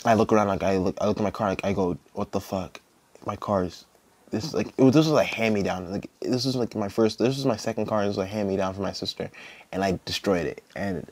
I 0.05 0.15
look 0.15 0.33
around 0.33 0.49
like 0.49 0.63
I 0.63 0.77
look 0.77 0.97
I 1.01 1.07
look 1.07 1.17
at 1.17 1.23
my 1.23 1.31
car 1.31 1.49
like 1.49 1.65
I 1.65 1.73
go 1.73 1.97
what 2.13 2.33
the 2.33 2.41
fuck, 2.41 2.81
my 3.25 3.37
car's 3.37 3.87
this 4.31 4.53
like 4.53 4.69
it 4.77 4.83
was 4.83 4.95
this 4.95 5.07
was 5.07 5.19
a 5.19 5.25
hand 5.25 5.55
me 5.55 5.63
down. 5.63 5.91
Like 5.91 6.11
this 6.21 6.45
was 6.45 6.57
like 6.57 6.75
my 6.75 6.89
first. 6.89 7.19
This 7.19 7.37
was 7.37 7.47
my 7.47 7.57
second 7.57 7.87
car. 7.87 8.03
This 8.03 8.17
was 8.17 8.27
a 8.27 8.27
hand 8.27 8.49
me 8.49 8.57
down 8.57 8.75
from 8.75 8.83
my 8.83 8.93
sister, 8.93 9.31
and 9.73 9.83
I 9.85 9.99
destroyed 10.05 10.47
it. 10.47 10.63
And 10.75 11.07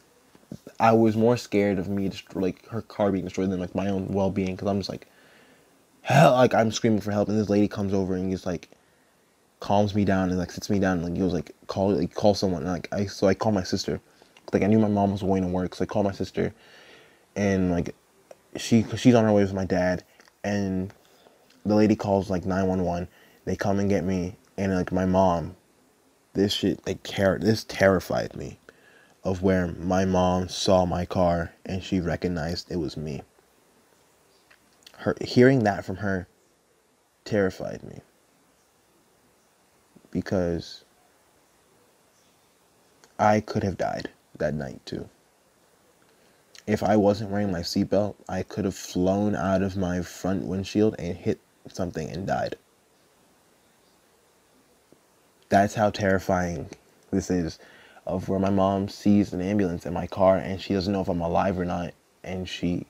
I 0.80 0.92
was 0.92 1.16
more 1.16 1.36
scared 1.36 1.78
of 1.78 1.88
me 1.88 2.08
just 2.08 2.34
like 2.34 2.68
her 2.68 2.82
car 2.82 3.12
being 3.12 3.24
destroyed 3.24 3.50
than 3.50 3.60
like 3.60 3.74
my 3.74 3.88
own 3.88 4.08
well 4.08 4.30
being 4.30 4.56
because 4.56 4.68
I'm 4.68 4.78
just 4.78 4.90
like 4.90 5.06
hell. 6.04 6.32
Like 6.32 6.54
I'm 6.54 6.70
screaming 6.70 7.00
for 7.00 7.10
help, 7.10 7.28
and 7.28 7.38
this 7.38 7.48
lady 7.48 7.68
comes 7.68 7.92
over 7.92 8.14
and 8.14 8.30
just 8.30 8.46
like 8.46 8.68
calms 9.60 9.94
me 9.94 10.04
down 10.04 10.30
and 10.30 10.38
like 10.38 10.50
sits 10.50 10.68
me 10.70 10.78
down 10.78 10.98
and 10.98 11.04
like 11.04 11.18
goes 11.18 11.32
like 11.32 11.54
call 11.66 11.92
like 11.92 12.14
call 12.14 12.34
someone. 12.34 12.62
And, 12.62 12.72
like 12.72 12.88
I 12.92 13.06
so 13.06 13.26
I 13.26 13.34
call 13.34 13.52
my 13.52 13.64
sister. 13.64 14.00
Like 14.52 14.62
I 14.62 14.66
knew 14.66 14.78
my 14.78 14.88
mom 14.88 15.12
was 15.12 15.22
going 15.22 15.42
to 15.42 15.48
work, 15.48 15.74
so 15.74 15.82
I 15.82 15.86
called 15.86 16.06
my 16.06 16.12
sister, 16.12 16.54
and 17.34 17.70
like 17.72 17.94
she 18.56 18.84
she's 18.96 19.14
on 19.14 19.24
her 19.24 19.32
way 19.32 19.42
with 19.42 19.54
my 19.54 19.64
dad, 19.64 20.04
and 20.44 20.92
the 21.64 21.74
lady 21.74 21.96
calls 21.96 22.30
like 22.30 22.44
911. 22.44 23.08
They 23.46 23.56
come 23.56 23.78
and 23.80 23.90
get 23.90 24.04
me, 24.04 24.36
and 24.56 24.74
like 24.74 24.92
my 24.92 25.04
mom, 25.04 25.56
this 26.34 26.52
shit, 26.52 26.86
like, 26.86 27.02
care, 27.02 27.38
this 27.38 27.64
terrified 27.64 28.34
me 28.36 28.58
of 29.22 29.42
where 29.42 29.68
my 29.68 30.04
mom 30.04 30.48
saw 30.48 30.84
my 30.84 31.06
car 31.06 31.52
and 31.64 31.82
she 31.82 32.00
recognized 32.00 32.70
it 32.70 32.76
was 32.76 32.96
me. 32.96 33.22
Her 35.04 35.14
hearing 35.20 35.64
that 35.64 35.84
from 35.84 35.96
her 35.96 36.26
terrified 37.26 37.82
me 37.82 38.00
because 40.10 40.82
I 43.18 43.40
could 43.40 43.62
have 43.64 43.76
died 43.76 44.08
that 44.38 44.54
night 44.54 44.80
too. 44.86 45.10
If 46.66 46.82
I 46.82 46.96
wasn't 46.96 47.28
wearing 47.28 47.52
my 47.52 47.60
seatbelt, 47.60 48.14
I 48.30 48.44
could 48.44 48.64
have 48.64 48.74
flown 48.74 49.36
out 49.36 49.60
of 49.60 49.76
my 49.76 50.00
front 50.00 50.46
windshield 50.46 50.94
and 50.98 51.14
hit 51.14 51.38
something 51.68 52.08
and 52.08 52.26
died. 52.26 52.56
That's 55.50 55.74
how 55.74 55.90
terrifying 55.90 56.70
this 57.10 57.30
is 57.30 57.58
of 58.06 58.30
where 58.30 58.40
my 58.40 58.48
mom 58.48 58.88
sees 58.88 59.34
an 59.34 59.42
ambulance 59.42 59.84
in 59.84 59.92
my 59.92 60.06
car 60.06 60.38
and 60.38 60.62
she 60.62 60.72
doesn't 60.72 60.94
know 60.94 61.02
if 61.02 61.08
I'm 61.08 61.20
alive 61.20 61.58
or 61.58 61.66
not 61.66 61.92
and 62.22 62.48
she 62.48 62.86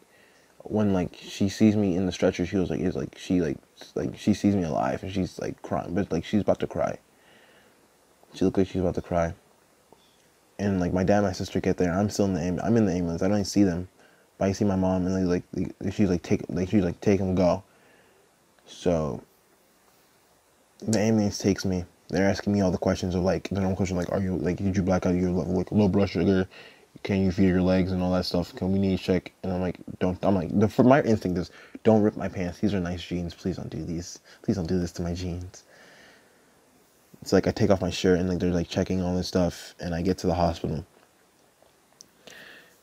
when 0.65 0.93
like 0.93 1.15
she 1.17 1.49
sees 1.49 1.77
me 1.77 1.97
in 1.97 2.07
the 2.07 2.13
stretcher 2.13 2.47
she 2.47 2.57
was 2.57 2.71
like 2.71 2.81
is 2.81 2.97
like 2.97 3.17
she 3.19 3.41
like 3.41 3.59
like 3.95 4.17
she 4.17 4.35
sees 4.35 4.55
me 4.55 4.63
alive 4.63 5.03
and 5.03 5.13
she's 5.13 5.39
like 5.39 5.61
crying 5.63 5.95
but 5.95 6.11
like 6.11 6.25
she's 6.25 6.41
about 6.41 6.59
to 6.59 6.67
cry 6.67 6.97
she 8.35 8.45
looked 8.45 8.59
like 8.59 8.67
she's 8.67 8.81
about 8.81 8.95
to 8.95 9.03
cry 9.03 9.33
and 10.59 10.81
like 10.81 10.93
my 10.93 11.05
dad 11.05 11.19
and 11.19 11.27
my 11.27 11.33
sister 11.33 11.61
get 11.61 11.77
there 11.77 11.93
i'm 11.93 12.09
still 12.09 12.25
in 12.25 12.35
the 12.35 12.41
ambulance 12.41 12.67
i'm 12.67 12.77
in 12.77 12.87
the 12.87 12.93
ambulance 12.93 13.23
i 13.23 13.29
don't 13.29 13.37
even 13.37 13.45
see 13.45 13.63
them 13.63 13.89
but 14.39 14.47
i 14.47 14.53
see 14.53 14.65
my 14.65 14.77
mom 14.77 15.07
and 15.07 15.29
like 15.29 15.45
she's 15.93 16.09
like 16.09 16.23
take 16.23 16.43
like 16.49 16.69
she's 16.69 16.83
like 16.83 17.01
take 17.01 17.21
him 17.21 17.35
go 17.35 17.63
so 18.67 19.23
the 20.87 21.01
ambulance 21.01 21.39
takes 21.39 21.65
me. 21.65 21.85
They're 22.09 22.29
asking 22.29 22.53
me 22.53 22.61
all 22.61 22.71
the 22.71 22.79
questions 22.79 23.15
of 23.15 23.23
like 23.23 23.49
the 23.49 23.61
normal 23.61 23.77
question 23.77 23.97
like, 23.97 24.13
are 24.13 24.21
you 24.21 24.37
like 24.37 24.59
did 24.59 24.77
you 24.77 24.83
black 24.83 25.07
out 25.07 25.15
your 25.15 25.31
like 25.31 25.73
low 25.73 25.89
blood 25.89 26.11
sugar? 26.11 26.47
Can 27.03 27.23
you 27.23 27.33
feel 27.33 27.49
your 27.49 27.63
legs 27.63 27.93
and 27.93 28.03
all 28.03 28.13
that 28.13 28.25
stuff? 28.25 28.55
Can 28.55 28.73
we 28.73 28.79
need 28.79 28.99
to 28.99 29.05
check? 29.05 29.33
And 29.43 29.53
I'm 29.53 29.61
like, 29.61 29.77
don't. 29.99 30.23
I'm 30.25 30.35
like, 30.35 30.59
the 30.59 30.69
for 30.69 30.85
my 30.85 31.03
instinct 31.03 31.39
is 31.39 31.51
don't 31.83 32.03
rip 32.03 32.17
my 32.17 32.29
pants. 32.29 32.61
These 32.61 32.73
are 32.73 32.81
nice 32.81 33.03
jeans. 33.03 33.35
Please 33.35 33.57
don't 33.57 33.69
do 33.71 33.85
these. 33.85 34.21
Please 34.43 34.57
don't 34.57 34.67
do 34.67 34.79
this 34.79 34.93
to 34.93 35.03
my 35.03 35.13
jeans. 35.15 35.65
It's 37.21 37.33
like 37.33 37.47
I 37.47 37.51
take 37.51 37.71
off 37.71 37.81
my 37.81 37.91
shirt 37.91 38.19
and 38.19 38.29
like 38.29 38.39
they're 38.39 38.51
like 38.51 38.69
checking 38.69 39.03
all 39.03 39.15
this 39.17 39.29
stuff, 39.29 39.75
and 39.81 39.95
I 39.95 40.03
get 40.03 40.19
to 40.19 40.27
the 40.27 40.35
hospital. 40.35 40.87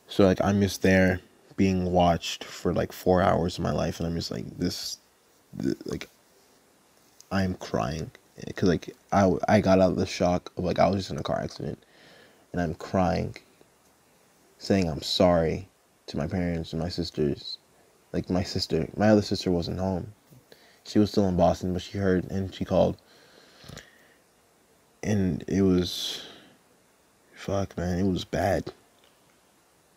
So 0.07 0.25
like 0.25 0.41
I'm 0.41 0.61
just 0.61 0.81
there 0.81 1.19
being 1.55 1.91
watched 1.91 2.43
for 2.43 2.73
like 2.73 2.91
four 2.91 3.21
hours 3.21 3.57
of 3.57 3.63
my 3.63 3.71
life, 3.71 3.99
and 3.99 4.07
I'm 4.07 4.15
just 4.15 4.31
like 4.31 4.45
this 4.57 4.97
like 5.85 6.09
I'm 7.31 7.55
crying 7.55 8.11
eh, 8.37 8.43
because 8.47 8.69
like 8.69 8.95
I, 9.11 9.31
I 9.47 9.61
got 9.61 9.79
out 9.79 9.91
of 9.91 9.97
the 9.97 10.05
shock 10.05 10.51
of 10.57 10.63
like 10.63 10.79
I 10.79 10.87
was 10.87 10.97
just 10.97 11.11
in 11.11 11.17
a 11.17 11.23
car 11.23 11.39
accident 11.39 11.83
and 12.51 12.61
I'm 12.61 12.75
crying 12.75 13.35
saying 14.61 14.87
I'm 14.87 15.01
sorry 15.01 15.67
to 16.05 16.17
my 16.17 16.27
parents 16.27 16.71
and 16.71 16.81
my 16.81 16.89
sisters. 16.89 17.57
Like 18.13 18.29
my 18.29 18.43
sister 18.43 18.87
my 18.95 19.09
other 19.09 19.23
sister 19.23 19.49
wasn't 19.49 19.79
home. 19.79 20.13
She 20.83 20.99
was 20.99 21.09
still 21.09 21.27
in 21.27 21.35
Boston 21.35 21.73
but 21.73 21.81
she 21.81 21.97
heard 21.97 22.29
and 22.29 22.53
she 22.53 22.63
called. 22.63 22.97
And 25.01 25.43
it 25.47 25.63
was 25.63 26.21
fuck 27.33 27.75
man 27.75 27.99
it 27.99 28.11
was 28.11 28.23
bad. 28.23 28.71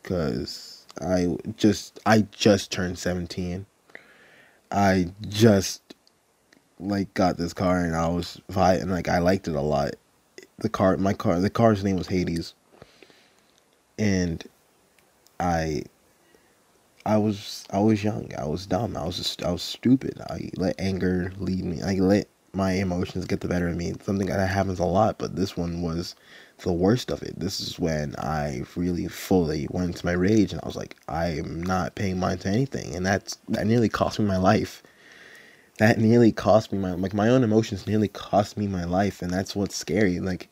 Cuz 0.02 0.86
I 0.98 1.36
just 1.56 2.00
I 2.06 2.22
just 2.32 2.72
turned 2.72 2.98
17 2.98 3.66
I 4.70 5.10
just 5.28 5.94
like 6.80 7.12
got 7.12 7.36
this 7.36 7.52
car 7.52 7.80
and 7.80 7.94
I 7.94 8.08
was 8.08 8.40
and 8.48 8.90
like 8.90 9.08
I 9.08 9.18
liked 9.18 9.46
it 9.46 9.54
a 9.54 9.60
lot. 9.60 9.94
The 10.58 10.70
car, 10.70 10.96
my 10.96 11.12
car, 11.12 11.38
the 11.40 11.50
car's 11.50 11.82
name 11.82 11.96
was 11.96 12.06
Hades, 12.06 12.54
and 13.98 14.44
I, 15.40 15.84
I 17.06 17.18
was 17.18 17.64
I 17.70 17.80
was 17.80 18.02
young. 18.02 18.30
I 18.36 18.46
was 18.46 18.66
dumb. 18.66 18.96
I 18.96 19.04
was 19.04 19.16
just 19.16 19.42
I 19.42 19.52
was 19.52 19.62
stupid. 19.62 20.20
I 20.30 20.50
let 20.56 20.80
anger 20.80 21.32
lead 21.38 21.64
me. 21.64 21.82
I 21.82 21.94
let 21.94 22.28
my 22.54 22.72
emotions 22.72 23.24
get 23.26 23.40
the 23.40 23.48
better 23.48 23.68
of 23.68 23.76
me. 23.76 23.92
Something 24.02 24.28
that 24.28 24.48
happens 24.48 24.78
a 24.78 24.84
lot, 24.84 25.18
but 25.18 25.36
this 25.36 25.56
one 25.56 25.82
was 25.82 26.14
the 26.62 26.72
worst 26.72 27.10
of 27.10 27.22
it. 27.22 27.38
This 27.38 27.60
is 27.60 27.78
when 27.78 28.14
I 28.16 28.62
really 28.76 29.08
fully 29.08 29.66
went 29.70 29.88
into 29.88 30.06
my 30.06 30.12
rage 30.12 30.52
and 30.52 30.60
I 30.62 30.66
was 30.66 30.76
like, 30.76 30.96
I 31.08 31.26
am 31.26 31.62
not 31.62 31.94
paying 31.94 32.18
mind 32.18 32.40
to 32.42 32.48
anything. 32.48 32.94
And 32.94 33.04
that's 33.04 33.38
that 33.48 33.66
nearly 33.66 33.88
cost 33.88 34.18
me 34.18 34.24
my 34.24 34.36
life. 34.36 34.82
That 35.78 35.98
nearly 35.98 36.32
cost 36.32 36.72
me 36.72 36.78
my 36.78 36.92
like 36.92 37.14
my 37.14 37.28
own 37.28 37.42
emotions 37.42 37.86
nearly 37.86 38.08
cost 38.08 38.56
me 38.56 38.66
my 38.66 38.84
life 38.84 39.20
and 39.20 39.30
that's 39.30 39.56
what's 39.56 39.76
scary. 39.76 40.20
Like 40.20 40.48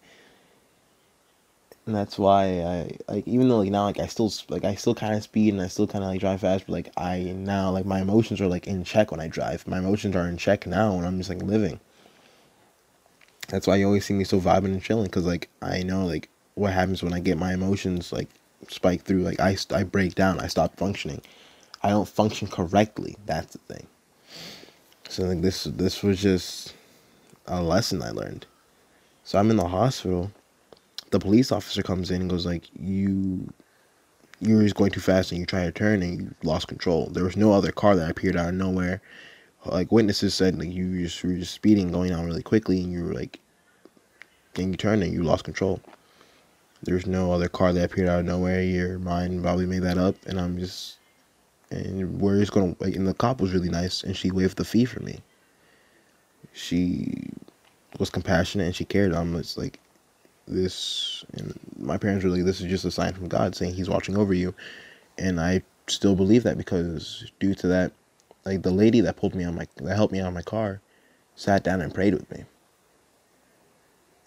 and 1.87 1.95
that's 1.95 2.18
why 2.18 2.45
I 2.62 2.97
like 3.09 3.27
even 3.27 3.49
though 3.49 3.59
like 3.59 3.71
now 3.71 3.85
like 3.85 3.99
I 3.99 4.07
still 4.07 4.33
like 4.49 4.64
I 4.64 4.75
still 4.77 4.95
kind 4.95 5.14
of 5.14 5.23
speed 5.23 5.53
and 5.53 5.62
I 5.62 5.66
still 5.66 5.87
kind 5.87 6.05
of 6.05 6.11
like 6.11 6.21
drive 6.21 6.40
fast, 6.40 6.66
but 6.66 6.73
like 6.73 6.92
I 6.97 7.35
now 7.37 7.71
like 7.71 7.87
my 7.87 8.01
emotions 8.01 8.40
are 8.40 8.47
like 8.47 8.66
in 8.66 8.85
check 8.85 9.11
when 9.11 9.21
I 9.21 9.29
drive. 9.29 9.66
My 9.66 9.79
emotions 9.79 10.14
are 10.14 10.29
in 10.29 10.37
check 10.37 10.66
now 10.66 10.95
when 10.95 11.05
I'm 11.05 11.18
just 11.18 11.29
like 11.29 11.42
living. 11.42 11.81
That's 13.49 13.66
why 13.66 13.77
you 13.77 13.87
always 13.87 14.05
see 14.05 14.14
me 14.14 14.25
so 14.25 14.40
vibing 14.40 14.66
and 14.66 14.83
chilling, 14.83 15.11
cause 15.11 15.27
like 15.27 15.49
I 15.61 15.83
know 15.83 16.07
like 16.07 16.29
what 16.55 16.73
happens 16.73 17.03
when 17.03 17.12
I 17.12 17.21
get 17.21 17.37
my 17.37 17.53
emotions 17.53 18.12
like 18.12 18.29
spike 18.68 19.03
through. 19.03 19.23
Like 19.23 19.40
I 19.40 19.57
I 19.71 19.83
break 19.83 20.14
down, 20.14 20.38
I 20.38 20.47
stop 20.47 20.77
functioning. 20.77 21.21
I 21.83 21.90
don't 21.90 22.09
function 22.09 22.47
correctly. 22.47 23.16
That's 23.27 23.55
the 23.55 23.75
thing. 23.75 23.87
So 25.09 25.25
like 25.25 25.40
this 25.42 25.64
this 25.64 26.03
was 26.05 26.23
just 26.23 26.75
a 27.47 27.61
lesson 27.61 28.03
I 28.03 28.11
learned. 28.11 28.47
So 29.25 29.38
I'm 29.38 29.51
in 29.51 29.57
the 29.57 29.68
hospital. 29.68 30.31
The 31.12 31.20
police 31.20 31.53
officer 31.53 31.83
comes 31.83 32.11
in 32.11 32.22
and 32.22 32.31
goes 32.31 32.44
like, 32.46 32.68
"You, 32.75 33.48
you 34.40 34.57
were 34.57 34.64
just 34.64 34.75
going 34.75 34.90
too 34.90 35.01
fast 35.01 35.31
and 35.31 35.38
you 35.40 35.46
tried 35.46 35.66
to 35.66 35.72
turn 35.72 36.03
and 36.03 36.20
you 36.20 36.35
lost 36.42 36.66
control. 36.68 37.07
There 37.12 37.25
was 37.25 37.37
no 37.37 37.53
other 37.53 37.70
car 37.70 37.94
that 37.96 38.11
appeared 38.11 38.37
out 38.37 38.48
of 38.48 38.55
nowhere. 38.55 39.01
like 39.66 39.92
witnesses 39.92 40.35
said 40.35 40.59
like 40.59 40.70
you 40.70 41.03
just, 41.05 41.22
were 41.22 41.35
just 41.35 41.55
speeding 41.55 41.92
going 41.92 42.12
on 42.12 42.27
really 42.27 42.42
quickly 42.42 42.83
and 42.83 42.92
you 42.92 43.05
were 43.05 43.14
like 43.14 43.38
then 44.55 44.70
you 44.70 44.77
turned 44.77 45.03
and 45.03 45.12
you 45.12 45.22
lost 45.22 45.44
control 45.44 45.81
there's 46.83 47.07
no 47.07 47.33
other 47.33 47.48
car 47.48 47.72
that 47.72 47.85
appeared 47.85 48.09
out 48.09 48.20
of 48.20 48.27
nowhere 48.27 48.62
your 48.62 48.98
mind 48.98 49.42
probably 49.42 49.66
made 49.66 49.83
that 49.83 49.98
up 49.98 50.16
and 50.27 50.40
i'm 50.40 50.59
just 50.59 50.98
and 51.70 52.20
we're 52.20 52.40
just 52.40 52.53
gonna 52.53 52.75
like 52.81 52.96
and 52.96 53.07
the 53.07 53.14
cop 53.14 53.40
was 53.40 53.53
really 53.55 53.68
nice 53.68 54.03
and 54.03 54.16
she 54.16 54.31
waived 54.31 54.57
the 54.57 54.64
fee 54.64 54.85
for 54.85 55.01
me 55.01 55.20
she 56.53 57.31
was 57.98 58.11
compassionate 58.11 58.66
and 58.66 58.77
she 58.77 58.85
cared 58.85 59.14
i'm 59.14 59.37
just 59.37 59.57
like 59.57 59.79
this 60.46 61.24
and 61.35 61.59
my 61.78 61.96
parents 61.96 62.24
were 62.24 62.31
like 62.31 62.44
this 62.44 62.61
is 62.61 62.70
just 62.70 62.85
a 62.85 62.90
sign 62.90 63.12
from 63.14 63.28
god 63.28 63.55
saying 63.55 63.74
he's 63.74 63.88
watching 63.90 64.16
over 64.16 64.35
you. 64.35 64.55
And 65.18 65.40
i 65.40 65.62
still 65.87 66.14
believe 66.14 66.42
that 66.44 66.57
because 66.59 67.31
due 67.40 67.55
to 67.55 67.66
that 67.68 67.92
like 68.44 68.62
the 68.62 68.70
lady 68.70 69.00
that 69.00 69.16
pulled 69.16 69.35
me 69.35 69.44
on 69.44 69.55
my 69.55 69.66
that 69.76 69.96
helped 69.96 70.12
me 70.12 70.20
out 70.20 70.33
my 70.33 70.42
car 70.42 70.81
sat 71.35 71.62
down 71.62 71.81
and 71.81 71.94
prayed 71.94 72.14
with 72.14 72.31
me 72.31 72.44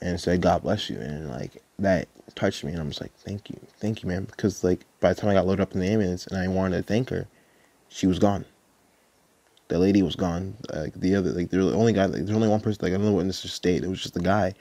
and 0.01 0.19
said 0.19 0.41
god 0.41 0.63
bless 0.63 0.89
you. 0.89 0.97
And 0.97 1.29
like 1.29 1.61
that 1.79 2.07
touched 2.35 2.63
me 2.63 2.71
and 2.71 2.81
i'm 2.81 2.89
just 2.89 3.01
like 3.01 3.13
thank 3.19 3.49
you. 3.49 3.59
Thank 3.79 4.03
you 4.03 4.09
man 4.09 4.25
because 4.25 4.63
like 4.63 4.85
by 4.99 5.13
the 5.13 5.19
time 5.19 5.29
i 5.29 5.33
got 5.33 5.47
loaded 5.47 5.61
up 5.61 5.73
in 5.73 5.79
the 5.79 5.89
ambulance 5.89 6.27
and 6.27 6.37
i 6.37 6.47
wanted 6.47 6.77
to 6.77 6.83
thank 6.83 7.09
her 7.09 7.27
she 7.87 8.07
was 8.07 8.19
gone. 8.19 8.45
The 9.67 9.79
lady 9.79 10.01
was 10.03 10.15
gone. 10.15 10.55
Like 10.73 10.93
the 10.93 11.15
other 11.15 11.31
like 11.31 11.49
the 11.49 11.73
only 11.73 11.93
guy 11.93 12.05
like 12.05 12.25
there's 12.25 12.31
only 12.35 12.49
one 12.49 12.59
person 12.59 12.79
like 12.83 12.93
another 12.93 13.11
witness 13.11 13.41
just 13.41 13.55
stayed 13.55 13.83
it 13.83 13.87
was 13.87 14.01
just 14.01 14.13
the 14.13 14.19
guy 14.19 14.53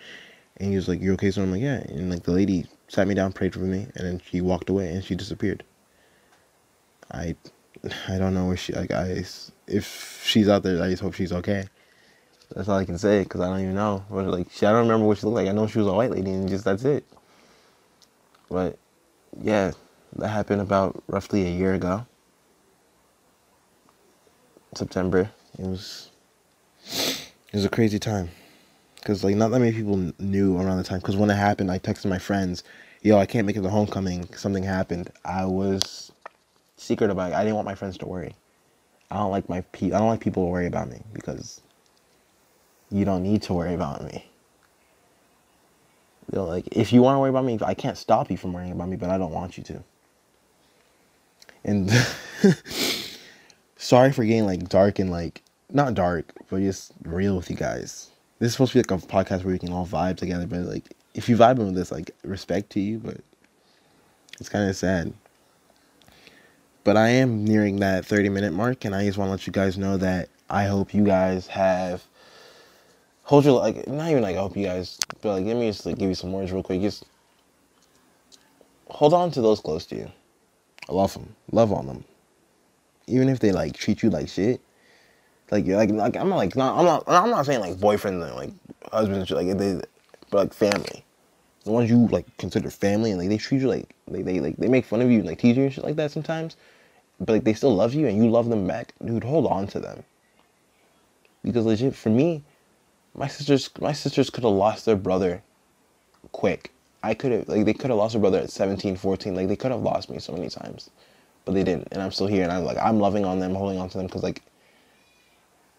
and 0.58 0.70
he 0.70 0.76
was 0.76 0.88
like 0.88 1.00
you 1.00 1.12
okay 1.12 1.30
so 1.30 1.42
i'm 1.42 1.50
like 1.50 1.62
yeah 1.62 1.80
and 1.88 2.10
like 2.10 2.22
the 2.22 2.32
lady 2.32 2.66
sat 2.88 3.06
me 3.08 3.14
down 3.14 3.32
prayed 3.32 3.52
for 3.54 3.60
me 3.60 3.86
and 3.94 4.06
then 4.06 4.20
she 4.30 4.40
walked 4.40 4.68
away 4.70 4.88
and 4.88 5.04
she 5.04 5.14
disappeared 5.14 5.64
i 7.12 7.34
I 8.08 8.18
don't 8.18 8.34
know 8.34 8.46
where 8.46 8.56
she 8.56 8.72
like 8.72 8.90
I 8.90 9.24
if 9.66 10.22
she's 10.24 10.48
out 10.48 10.62
there. 10.62 10.82
I 10.82 10.90
just 10.90 11.02
hope 11.02 11.14
she's 11.14 11.32
okay. 11.32 11.64
That's 12.54 12.68
all 12.68 12.78
I 12.78 12.84
can 12.84 12.98
say 12.98 13.22
because 13.22 13.40
I 13.40 13.48
don't 13.48 13.60
even 13.60 13.74
know. 13.74 14.04
But 14.10 14.26
like 14.26 14.50
she, 14.50 14.66
I 14.66 14.72
don't 14.72 14.82
remember 14.82 15.06
what 15.06 15.18
she 15.18 15.26
looked 15.26 15.36
like. 15.36 15.48
I 15.48 15.52
know 15.52 15.66
she 15.66 15.78
was 15.78 15.86
a 15.86 15.92
white 15.92 16.10
lady 16.10 16.30
and 16.30 16.48
just 16.48 16.64
that's 16.64 16.84
it. 16.84 17.04
But 18.50 18.78
yeah, 19.40 19.72
that 20.16 20.28
happened 20.28 20.60
about 20.60 21.02
roughly 21.08 21.46
a 21.46 21.50
year 21.50 21.74
ago. 21.74 22.06
September. 24.74 25.30
It 25.58 25.66
was 25.66 26.10
it 26.86 27.54
was 27.54 27.64
a 27.64 27.70
crazy 27.70 27.98
time 27.98 28.30
because 29.04 29.22
like 29.22 29.36
not 29.36 29.50
that 29.50 29.60
many 29.60 29.72
people 29.72 30.12
knew 30.18 30.56
around 30.56 30.78
the 30.78 30.84
time. 30.84 30.98
Because 30.98 31.16
when 31.16 31.28
it 31.28 31.34
happened, 31.34 31.70
I 31.70 31.78
texted 31.78 32.06
my 32.06 32.18
friends, 32.18 32.64
"Yo, 33.02 33.18
I 33.18 33.26
can't 33.26 33.46
make 33.46 33.54
it 33.56 33.62
to 33.62 33.68
homecoming. 33.68 34.32
Something 34.34 34.64
happened." 34.64 35.10
I 35.26 35.44
was 35.44 36.10
secret 36.76 37.10
about 37.10 37.32
it. 37.32 37.34
I 37.34 37.44
didn't 37.44 37.56
want 37.56 37.66
my 37.66 37.74
friends 37.74 37.98
to 37.98 38.06
worry. 38.06 38.34
I 39.10 39.18
don't 39.18 39.30
like 39.30 39.48
my 39.48 39.60
pe- 39.60 39.92
I 39.92 39.98
don't 39.98 40.08
like 40.08 40.20
people 40.20 40.46
to 40.46 40.50
worry 40.50 40.66
about 40.66 40.88
me 40.88 41.02
because 41.12 41.60
you 42.90 43.04
don't 43.04 43.22
need 43.22 43.42
to 43.42 43.52
worry 43.52 43.74
about 43.74 44.02
me. 44.02 44.24
You 46.32 46.38
know, 46.38 46.46
like 46.46 46.66
if 46.72 46.90
you 46.90 47.02
want 47.02 47.16
to 47.16 47.20
worry 47.20 47.30
about 47.30 47.44
me, 47.44 47.58
I 47.62 47.74
can't 47.74 47.98
stop 47.98 48.30
you 48.30 48.38
from 48.38 48.54
worrying 48.54 48.72
about 48.72 48.88
me, 48.88 48.96
but 48.96 49.10
I 49.10 49.18
don't 49.18 49.32
want 49.32 49.58
you 49.58 49.64
to. 49.64 49.84
And 51.62 51.90
sorry 53.76 54.12
for 54.12 54.24
getting 54.24 54.46
like 54.46 54.70
dark 54.70 54.98
and 54.98 55.10
like 55.10 55.42
not 55.70 55.92
dark, 55.92 56.32
but 56.48 56.60
just 56.60 56.92
real 57.04 57.36
with 57.36 57.50
you 57.50 57.56
guys. 57.56 58.10
This 58.44 58.50
is 58.50 58.56
supposed 58.56 58.72
to 58.72 58.82
be 58.82 58.86
like 58.86 59.02
a 59.02 59.06
podcast 59.06 59.42
where 59.42 59.54
we 59.54 59.58
can 59.58 59.72
all 59.72 59.86
vibe 59.86 60.18
together, 60.18 60.46
but 60.46 60.60
like 60.64 60.84
if 61.14 61.30
you 61.30 61.36
vibe 61.38 61.56
with 61.56 61.74
this, 61.74 61.90
like 61.90 62.10
respect 62.24 62.68
to 62.72 62.80
you, 62.80 62.98
but 62.98 63.16
it's 64.38 64.50
kind 64.50 64.68
of 64.68 64.76
sad. 64.76 65.14
But 66.84 66.98
I 66.98 67.08
am 67.08 67.46
nearing 67.46 67.76
that 67.76 68.04
30 68.04 68.28
minute 68.28 68.52
mark, 68.52 68.84
and 68.84 68.94
I 68.94 69.06
just 69.06 69.16
want 69.16 69.28
to 69.28 69.30
let 69.30 69.46
you 69.46 69.52
guys 69.54 69.78
know 69.78 69.96
that 69.96 70.28
I 70.50 70.66
hope 70.66 70.92
you 70.92 71.04
guys 71.04 71.46
have 71.46 72.04
hold 73.22 73.46
your 73.46 73.58
like 73.58 73.88
not 73.88 74.10
even 74.10 74.22
like 74.22 74.36
I 74.36 74.40
hope 74.40 74.58
you 74.58 74.66
guys, 74.66 74.98
but 75.22 75.36
like 75.36 75.46
let 75.46 75.56
me 75.56 75.68
just 75.70 75.86
like 75.86 75.96
give 75.96 76.10
you 76.10 76.14
some 76.14 76.30
words 76.30 76.52
real 76.52 76.62
quick. 76.62 76.82
Just 76.82 77.06
hold 78.90 79.14
on 79.14 79.30
to 79.30 79.40
those 79.40 79.60
close 79.60 79.86
to 79.86 79.96
you. 79.96 80.12
I 80.86 80.92
love 80.92 81.14
them, 81.14 81.34
love 81.50 81.72
on 81.72 81.86
them, 81.86 82.04
even 83.06 83.30
if 83.30 83.38
they 83.38 83.52
like 83.52 83.74
treat 83.74 84.02
you 84.02 84.10
like 84.10 84.28
shit. 84.28 84.60
Like 85.50 85.66
you're 85.66 85.76
like 85.76 85.90
like 85.90 86.16
I'm 86.16 86.28
not 86.28 86.36
like 86.36 86.56
not 86.56 86.78
I'm 86.78 86.84
not 86.84 87.04
I'm 87.06 87.30
not 87.30 87.46
saying 87.46 87.60
like 87.60 87.74
boyfriends 87.74 88.26
and 88.26 88.34
like 88.34 88.52
husbands 88.92 89.18
and 89.18 89.28
shit 89.28 89.36
like 89.36 89.58
they, 89.58 89.80
but 90.30 90.38
like 90.38 90.54
family 90.54 91.04
the 91.64 91.70
ones 91.70 91.88
you 91.88 92.08
like 92.08 92.26
consider 92.36 92.70
family 92.70 93.10
and 93.10 93.20
like 93.20 93.28
they 93.28 93.38
treat 93.38 93.60
you 93.62 93.68
like 93.68 93.94
they, 94.08 94.22
they 94.22 94.40
like 94.40 94.56
they 94.56 94.68
make 94.68 94.84
fun 94.84 95.00
of 95.00 95.10
you 95.10 95.18
and 95.18 95.26
like 95.26 95.38
tease 95.38 95.56
you 95.56 95.64
and 95.64 95.72
shit 95.72 95.84
like 95.84 95.96
that 95.96 96.10
sometimes 96.10 96.56
but 97.20 97.32
like 97.32 97.44
they 97.44 97.54
still 97.54 97.74
love 97.74 97.94
you 97.94 98.06
and 98.06 98.22
you 98.22 98.30
love 98.30 98.48
them 98.48 98.66
back, 98.66 98.92
dude, 99.04 99.24
hold 99.24 99.46
on 99.46 99.66
to 99.68 99.80
them. 99.80 100.02
Because 101.42 101.64
legit, 101.66 101.94
for 101.94 102.08
me, 102.08 102.42
my 103.14 103.28
sisters, 103.28 103.70
my 103.80 103.92
sisters 103.92 104.30
could 104.30 104.44
have 104.44 104.52
lost 104.52 104.86
their 104.86 104.96
brother 104.96 105.42
quick. 106.32 106.72
I 107.02 107.14
could 107.14 107.32
have, 107.32 107.48
like, 107.48 107.66
they 107.66 107.74
could 107.74 107.90
have 107.90 107.98
lost 107.98 108.14
their 108.14 108.20
brother 108.20 108.38
at 108.38 108.50
17, 108.50 108.96
14. 108.96 109.34
Like, 109.34 109.48
they 109.48 109.56
could 109.56 109.70
have 109.70 109.82
lost 109.82 110.08
me 110.08 110.18
so 110.18 110.32
many 110.32 110.48
times, 110.48 110.90
but 111.44 111.52
they 111.52 111.62
didn't. 111.62 111.88
And 111.92 112.02
I'm 112.02 112.10
still 112.10 112.26
here, 112.26 112.42
and 112.42 112.50
I'm 112.50 112.64
like, 112.64 112.78
I'm 112.78 112.98
loving 112.98 113.24
on 113.24 113.38
them, 113.40 113.54
holding 113.54 113.78
on 113.78 113.90
to 113.90 113.98
them, 113.98 114.06
because 114.06 114.22
like, 114.22 114.42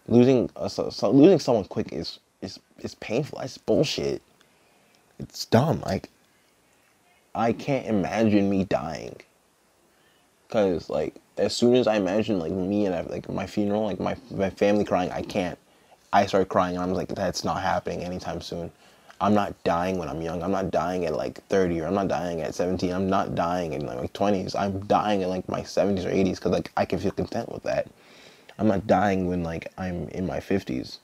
losing, 0.08 0.50
a, 0.56 0.68
so, 0.70 0.90
so, 0.90 1.10
losing 1.10 1.38
someone 1.38 1.64
quick 1.64 1.92
is 1.92 2.18
is 2.42 2.58
is 2.80 2.94
painful. 2.96 3.40
It's 3.40 3.58
bullshit. 3.58 4.22
It's 5.18 5.44
dumb. 5.46 5.80
Like, 5.80 6.10
I 7.34 7.52
can't 7.52 7.86
imagine 7.86 8.48
me 8.50 8.64
dying. 8.64 9.16
Cause 10.48 10.88
like 10.88 11.14
as 11.38 11.54
soon 11.54 11.74
as 11.74 11.86
I 11.86 11.96
imagine 11.96 12.38
like 12.38 12.52
me 12.52 12.86
and 12.86 12.94
I, 12.94 13.00
like 13.02 13.28
my 13.28 13.46
funeral, 13.46 13.84
like 13.84 14.00
my 14.00 14.16
my 14.30 14.50
family 14.50 14.84
crying, 14.84 15.10
I 15.10 15.22
can't. 15.22 15.58
I 16.12 16.26
start 16.26 16.48
crying 16.48 16.76
and 16.76 16.84
I'm 16.84 16.94
like, 16.94 17.08
that's 17.08 17.44
not 17.44 17.60
happening 17.60 18.02
anytime 18.02 18.40
soon. 18.40 18.70
I'm 19.20 19.34
not 19.34 19.54
dying 19.64 19.98
when 19.98 20.08
I'm 20.08 20.20
young. 20.20 20.42
I'm 20.42 20.50
not 20.50 20.70
dying 20.70 21.06
at 21.06 21.14
like 21.14 21.42
30 21.48 21.80
or 21.80 21.86
I'm 21.86 21.94
not 21.94 22.08
dying 22.08 22.42
at 22.42 22.54
17. 22.54 22.92
I'm 22.92 23.08
not 23.08 23.34
dying 23.34 23.72
in 23.72 23.86
like 23.86 24.12
20s. 24.12 24.54
I'm 24.54 24.80
dying 24.86 25.22
in 25.22 25.28
like 25.28 25.48
my 25.48 25.62
70s 25.62 26.04
or 26.04 26.10
80s 26.10 26.36
because 26.36 26.52
like 26.52 26.70
I 26.76 26.84
can 26.84 26.98
feel 26.98 27.12
content 27.12 27.50
with 27.50 27.62
that. 27.64 27.88
I'm 28.58 28.68
not 28.68 28.86
dying 28.86 29.26
when 29.26 29.42
like 29.42 29.72
I'm 29.76 30.08
in 30.08 30.26
my 30.26 30.38
50s 30.38 30.98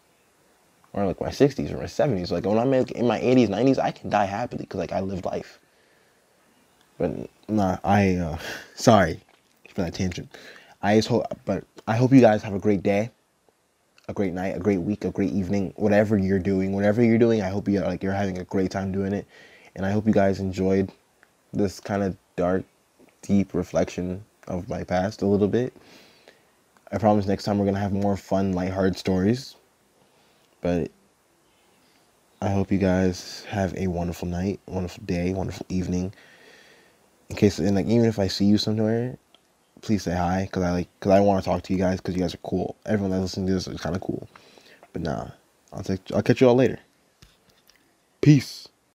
or 0.92 1.06
like 1.06 1.20
my 1.20 1.28
60s 1.28 1.72
or 1.72 1.78
my 1.78 1.84
70s. 1.84 2.30
Like 2.30 2.44
when 2.44 2.58
I'm 2.58 2.72
in 2.72 3.06
my 3.06 3.20
80s, 3.20 3.48
90s, 3.48 3.78
I 3.78 3.90
can 3.90 4.10
die 4.10 4.24
happily 4.24 4.64
because 4.64 4.78
like 4.78 4.92
I 4.92 5.00
lived 5.00 5.24
life. 5.24 5.58
But 6.98 7.28
nah, 7.48 7.78
I 7.84 8.16
uh, 8.16 8.38
sorry 8.74 9.20
for 9.68 9.82
that 9.82 9.94
tangent. 9.94 10.28
I 10.82 10.96
just 10.96 11.08
hope, 11.08 11.26
but 11.44 11.64
I 11.86 11.96
hope 11.96 12.12
you 12.12 12.20
guys 12.20 12.42
have 12.42 12.54
a 12.54 12.58
great 12.58 12.82
day, 12.82 13.10
a 14.08 14.12
great 14.12 14.32
night, 14.32 14.56
a 14.56 14.60
great 14.60 14.80
week, 14.80 15.04
a 15.04 15.10
great 15.10 15.32
evening, 15.32 15.72
whatever 15.76 16.18
you're 16.18 16.38
doing, 16.38 16.72
whatever 16.72 17.02
you're 17.02 17.18
doing. 17.18 17.42
I 17.42 17.48
hope 17.48 17.68
you 17.68 17.80
like 17.80 18.02
you're 18.02 18.12
having 18.12 18.38
a 18.38 18.44
great 18.44 18.70
time 18.70 18.92
doing 18.92 19.12
it, 19.12 19.26
and 19.76 19.86
I 19.86 19.90
hope 19.90 20.06
you 20.06 20.12
guys 20.12 20.40
enjoyed 20.40 20.90
this 21.52 21.80
kind 21.80 22.02
of 22.02 22.16
dark, 22.36 22.64
deep 23.22 23.54
reflection 23.54 24.24
of 24.48 24.68
my 24.68 24.84
past 24.84 25.22
a 25.22 25.26
little 25.26 25.48
bit. 25.48 25.72
I 26.92 26.98
promise 26.98 27.26
next 27.26 27.44
time 27.44 27.59
we're 27.59 27.64
gonna 27.64 27.78
have 27.81 27.92
more 27.92 28.16
fun, 28.16 28.52
lighthearted 28.52 28.96
stories. 28.96 29.57
But 30.61 30.90
I 32.40 32.50
hope 32.50 32.72
you 32.72 32.78
guys 32.78 33.44
have 33.48 33.74
a 33.76 33.87
wonderful 33.87 34.28
night, 34.28 34.61
wonderful 34.66 35.05
day, 35.05 35.33
wonderful 35.33 35.66
evening. 35.68 36.12
In 37.31 37.37
case, 37.37 37.59
and 37.59 37.74
like 37.76 37.87
even 37.87 38.05
if 38.05 38.18
I 38.18 38.28
see 38.28 38.44
you 38.44 38.59
somewhere, 38.59 39.16
please 39.81 40.02
say 40.02 40.14
hi 40.14 40.42
because 40.44 40.62
I 40.62 40.72
like 40.72 40.88
because 40.98 41.12
I 41.12 41.20
want 41.20 41.42
to 41.42 41.50
talk 41.50 41.62
to 41.62 41.72
you 41.72 41.78
guys 41.78 41.98
because 42.00 42.14
you 42.14 42.20
guys 42.20 42.35
are 42.35 42.38
cool. 42.38 42.76
Everyone 42.87 43.11
that's 43.11 43.22
listening 43.22 43.46
to 43.48 43.55
this 43.55 43.68
is 43.68 43.81
kind 43.81 43.96
of 43.96 44.02
cool. 44.02 44.28
But 44.92 45.02
nah, 45.02 45.28
I'll 45.72 45.83
take 45.83 46.00
I'll 46.14 46.22
catch 46.22 46.40
you 46.40 46.48
all 46.48 46.55
later. 46.55 46.78
Peace. 48.20 48.62